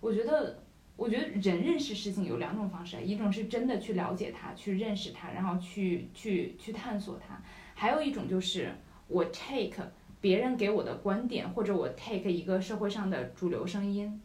[0.01, 0.63] 我觉得，
[0.95, 7.35] 我觉得人认识事情有两种方式，一种是真的去了解它，去认识它，然后去去去探索它；
[7.75, 8.73] 还有一种就是
[9.09, 9.91] 我 take
[10.21, 14.23] 别人给我的观点，或者我 take 一个社会上的主流声音。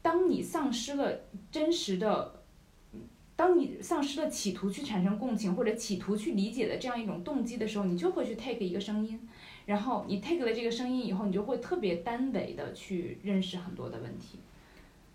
[0.00, 1.18] 当你丧失了
[1.50, 2.40] 真实的。
[3.34, 9.20] 当你丧失了企图去产生共情或者企图去理解的这样一种动机的时候，你就会去 take 一个声音，
[9.66, 14.38] 然后你 take 了这个声音以后，你就会特别单维的去认识很多的问题。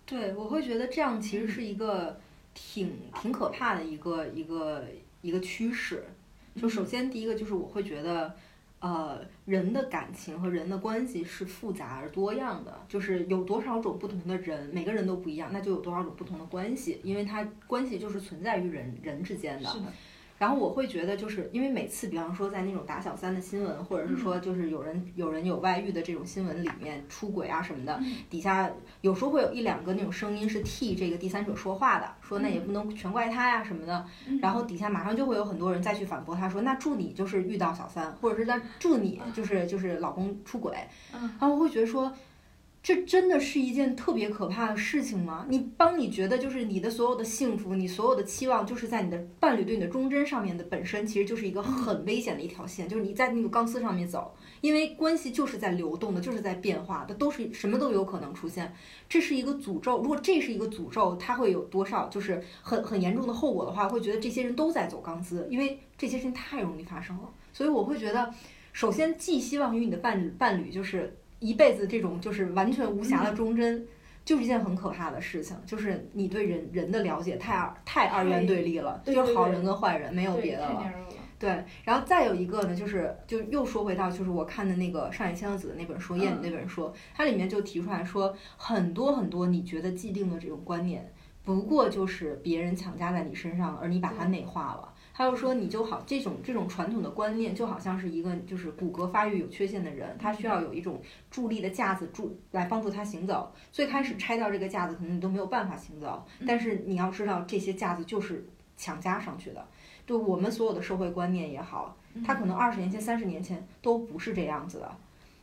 [0.04, 2.18] 对，我会觉得这样其实是一个
[2.54, 4.84] 挺挺可怕的一个一个
[5.22, 6.04] 一个趋势。
[6.56, 8.34] 就首先第一个就是我会觉得。
[8.80, 19.68] 呃，人的感情和人的关系是复杂而多样的，就是有多少种不同的人，每个人都不一样，那就有多少种不同的关系，因为它关系就是存在于人人之间的。
[20.38, 28.70] 然后我会觉得，就是因为每次，比方说在那种打小三的新闻，或者是说就是有人有人有外遇的这种新闻里面出轨啊什么的，底下
[29.00, 34.06] 有时候会有一两个那种声音是替这个第三者说话的，说那也不能全怪他呀什么的。
[34.40, 40.76] 然后底下马上就会有很多人再去反驳他，说那祝你就是遇到小三，或者是那祝你就是就是老公出轨。
[41.12, 42.12] 然后我会觉得说。
[42.88, 45.44] 这真的是一件特别可怕的事情吗？
[45.50, 58.72] 你帮你觉得就是你的所有的幸福，你所有的期望，就是在你的伴侣对你的忠贞上面的本身，其实就是一个很危险的一条线，就是你在那个钢丝上面走，因为关系就是在流动的，就是在变化的，都是什么都有可能出现。
[59.06, 67.28] 这是一个诅咒，如果这是一个诅咒，它会有多少就是很很严重的后果的话，会觉得这些人都在走钢丝，因为这些事情太容易发生了。
[67.52, 68.32] 所以我会觉得，
[68.72, 71.14] 首先寄希望于你的伴伴侣就是。
[71.40, 73.86] 一辈子这种就是完全无瑕的忠贞，
[74.24, 75.56] 就是一件很可怕的事情。
[75.64, 80.84] 就是你对人人的了解太二太二元对立了，就是好人跟坏人没有别的了。
[81.38, 91.12] 对，然后再有一个呢，就是就又说回到就是我看的那个上野千鹤子的那本书《燕》那本书，它里面就提出来说，很多很多你觉得既定的这种观念，
[91.44, 94.92] 不过就是别人强加在你身上，而你把它内化了。
[95.18, 103.52] 他又说，你就好这种这种传统的观念，就好像是一个就是骨骼发育有缺陷的人，他需要有一种助力的架子助来帮助他行走。
[103.72, 106.24] 最开始拆掉这个架子，可能你都没有办法行走。
[106.46, 108.46] 但是你要知道，这些架子就是
[108.76, 109.66] 强加上去的。
[110.06, 114.96] 对我们所有的社会观念也好，他可能二十年前、三十年前都不是这样子的。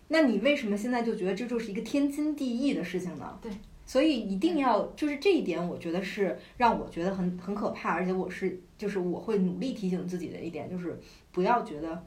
[0.08, 3.38] 那你为什么现在就觉得这就是一个天经地义的事情呢？
[3.42, 3.52] 对。
[3.86, 11.00] 所以一定要就是这一点，我觉得是让我觉得很很可怕，而且我是就是我会努力提醒自己的一点，就是
[11.32, 12.04] 不要觉得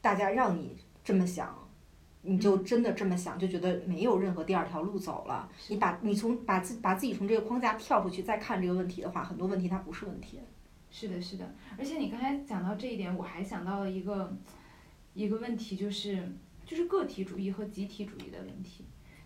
[0.00, 1.56] 大家让你这么想，
[2.20, 5.50] 你就真的这么想，就觉得没有任何第二条路走了。
[5.68, 10.40] 你把你从把自把自己从这个框架跳出去再看这个问题的话，很多问题它不是问题。
[10.90, 11.54] 是的，是的。
[11.78, 14.36] 而且你刚才讲到这一点，我还想到了一个
[15.14, 16.30] 一个问题，就是
[16.66, 18.84] 就是个体主义和集体主义的问题。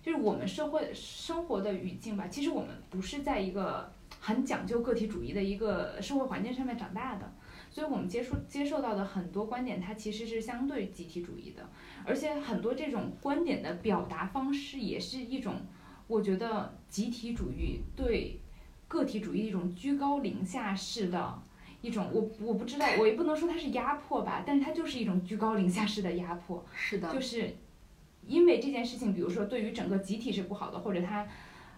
[0.09, 7.31] 就是我们社会生活的语境吧，其实我们不是在一个很讲究个体主义的一个社会环境上面长大的，
[7.71, 11.69] 所以我们接触接受到的很多观点，它其实是相对集体主义的，
[12.07, 15.57] 而且很多这种观点的表达方式也是一种，
[16.07, 18.41] 我觉得集体主义对
[18.89, 21.43] 个体主义一种居高临下式的
[21.83, 27.55] 一种，我我不知道，我也不能说它是压迫吧，但是它就是一种居高临下式的压迫，是的，就是。
[28.29, 31.27] 因为这件事情，比如说对于整个集体是不好的，或者它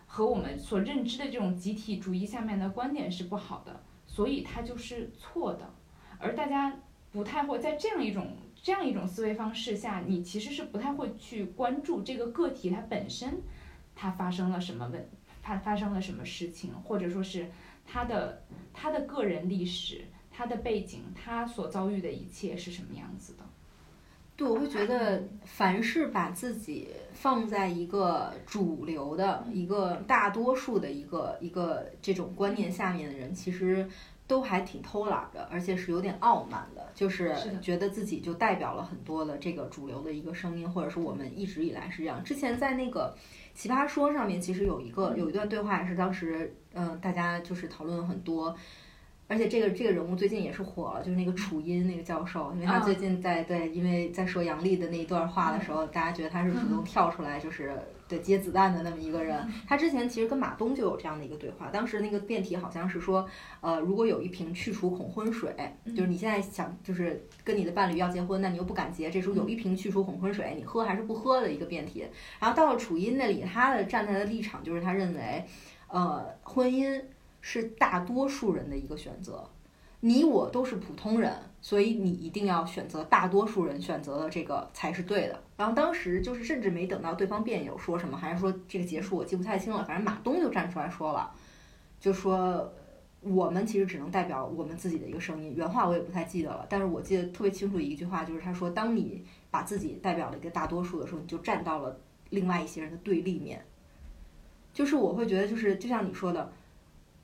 [0.06, 5.72] 和我们所认知的这种集体主义下面的观点是不好的，所以它就是错的。
[6.18, 6.76] 而大家
[7.12, 13.40] 不太会在这样一种这样一种思维方式下，你其实是不太会去关注这个个体它本身，
[13.94, 15.08] 它发生了什么问，
[15.40, 17.50] 它发生了什么事情，或者说是
[17.86, 18.44] 他的
[18.74, 23.44] 他的个人历史、他的背景、他所遭遇的一切是什么样子的。
[24.40, 33.86] 对，我会觉得，凡是把自己放在一个主流的一个大多数的一个一个这种观念下面的人，其实
[34.26, 42.24] 都还挺偷懒的，而且是有点傲慢的，就是觉得自己就代表了很多的这个主流的一个声音，或者是我们一直以来是这样。
[42.24, 43.14] 之前在那个
[43.54, 48.56] 奇葩说上面，其实有一个有一段对话，也是当时嗯、大家就是讨论了很多。
[49.30, 57.72] 而且这个这个人物最近也是火了，就是那个楚音那个教授，因为他啊最近在对，因为在说杨笠的那一段话的时候，大家觉得他是主动跳出来，就是
[58.08, 59.48] 对接子弹的那么一个人。
[59.68, 63.24] 他之前其实跟马东就有这样的一个对话，当时那个辩题好像是说，
[63.60, 65.54] 呃，如果有一瓶去除恐婚水，
[65.94, 72.04] 就是你现在想就是跟你的伴侣要结婚，那你又不敢结，这时候有一瓶去除恐婚水，你喝还是不喝的一个辩题。
[72.40, 75.44] 然后到了楚音那里，他的站在的立场就是他认为，
[75.86, 77.00] 呃，婚姻
[77.40, 79.48] 是大多数人的一个选择，
[80.00, 85.42] 你我都是普通人，所以你一定要选择大多数人选择的这个才是对的。
[85.56, 91.32] 然后当时就是甚至没等到对方辩友说什么，还是说这个结束，我记不太清了，反正马东就站出来说了，
[91.98, 92.72] 就说。
[93.22, 102.00] 我们其实只能代表我们自己的一个声音，原话我也不太记得了，但是我记得特别清楚一句话，就是他说，当你把自己代表了一个大多数的时候，你就站到了
[102.30, 103.62] 另外一些人的对立面。
[104.72, 106.50] 就是我会觉得，就是就像你说的，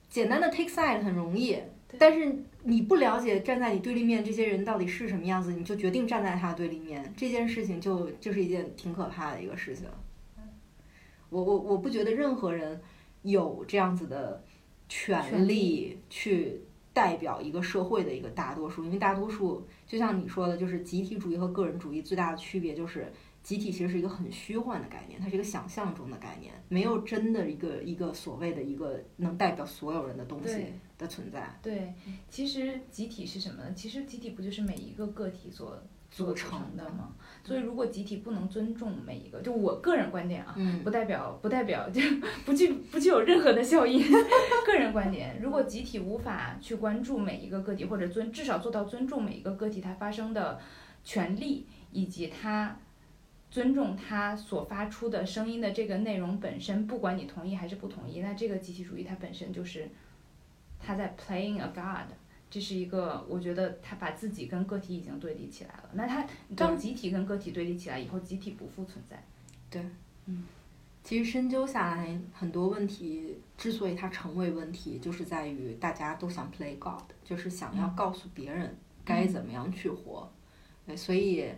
[0.09, 1.59] 简单的 take side 很容易，
[1.99, 9.87] 但是你不了解站在你对立面这些人到底是什么样子，你就决定站在他对立面，这件事情就就是一件挺可怕的一个事情。
[11.29, 12.81] 我我我不觉得任何人
[13.23, 14.43] 有这样子的
[14.89, 16.61] 权权利去
[16.93, 23.13] 代表一个社会的一个大多数，因为大多数就像你说的，就是集体主义和个人主义最大的区别就是。
[23.47, 30.67] 集体其实是一个很虚幻的概念，它是一个想象中的概念，没有真的一个一个所谓的一个能代表所有人的东西
[30.99, 31.57] 的存在。
[31.63, 31.95] 对，
[32.29, 33.73] 其实集体是什么呢？
[33.73, 37.15] 其实集体不就是每一个个体所所组组成的吗？
[37.45, 42.01] 所以如果集体不能尊重每一个，就我个人观点啊，嗯不代表不代表就
[42.45, 44.03] 不具不具有任何的效应。
[44.67, 50.59] 个人观点，如果集体无法去关注每一个个体，或者尊至少做到尊重每一个个体它发生的
[51.05, 52.77] 权利，以及它
[53.57, 59.89] 尊重他所发出的声音的这个内容本身，不管你同意还是不同意，那这个集体主义它本身就是
[60.79, 62.15] 他在 playing a god。
[62.51, 65.89] 这是一个，我觉得他把自己跟个体已经对立起来了。
[65.95, 69.25] 那他当集体跟个体对立起来以后，集体不复存在。
[69.71, 69.83] 对，
[70.27, 70.45] 嗯
[71.03, 80.31] 其实深究下来，很多问题之所以它成为问题，就是在于大家都想 play God，就是想要告诉别人该怎么样去活。
[80.87, 81.49] 对，所以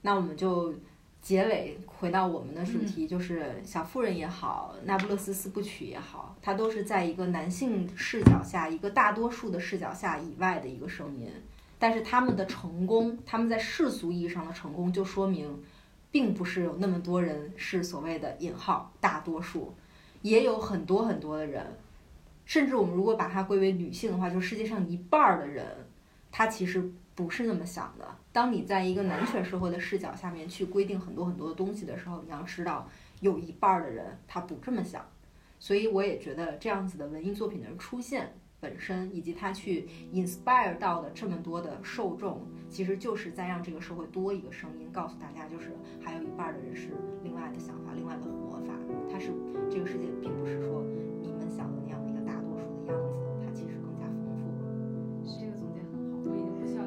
[0.00, 0.74] 那我们就
[1.22, 11.30] 结尾回到我们的主题，就是小妇人也好，那不勒斯四部曲也好，它都是在一个男性视角下，一个大多数的视角下以外的一个声音。
[11.78, 15.62] 但是他们的成功，他们在世俗意义上的成功，就说明
[16.10, 19.72] 并不是有那么多人是所谓的引号大多数，
[20.22, 21.64] 也有很多很多的人，
[22.44, 25.64] 甚至我们如果把它归为女性的话，就世界上一半儿的人，
[26.32, 28.16] 他其实不是那么想的。
[28.32, 32.88] 当你在一个男权社会的视角下面去规定很多很多的东西的时候，你要知道
[33.20, 35.04] 有一半的人他不这么想。
[35.58, 46.88] 所以我也觉得这样子的文艺作品的出现本身，以及他去 inspire 到的这么多的受众，其实就是在让这个社会多一个声音，告诉大家，就是还有一半的人是
[47.22, 48.74] 另外的想法、另外的活法。
[49.10, 49.30] 它是
[49.70, 50.82] 这个世界并不是说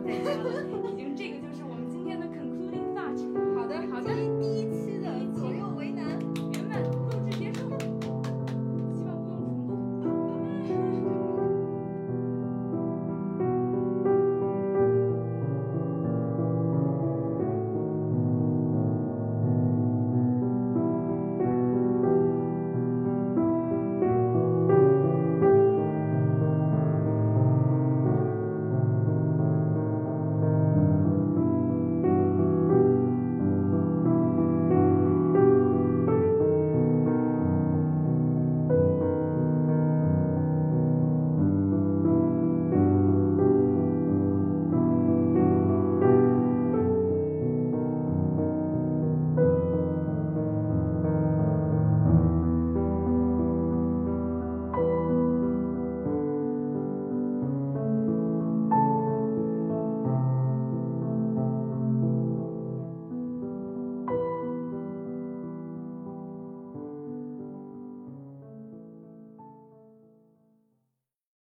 [0.06, 0.14] 对
[0.92, 3.18] 已经这个就是我们今天的 concluding thought。
[3.58, 5.65] 好的，好的，第一期的节目。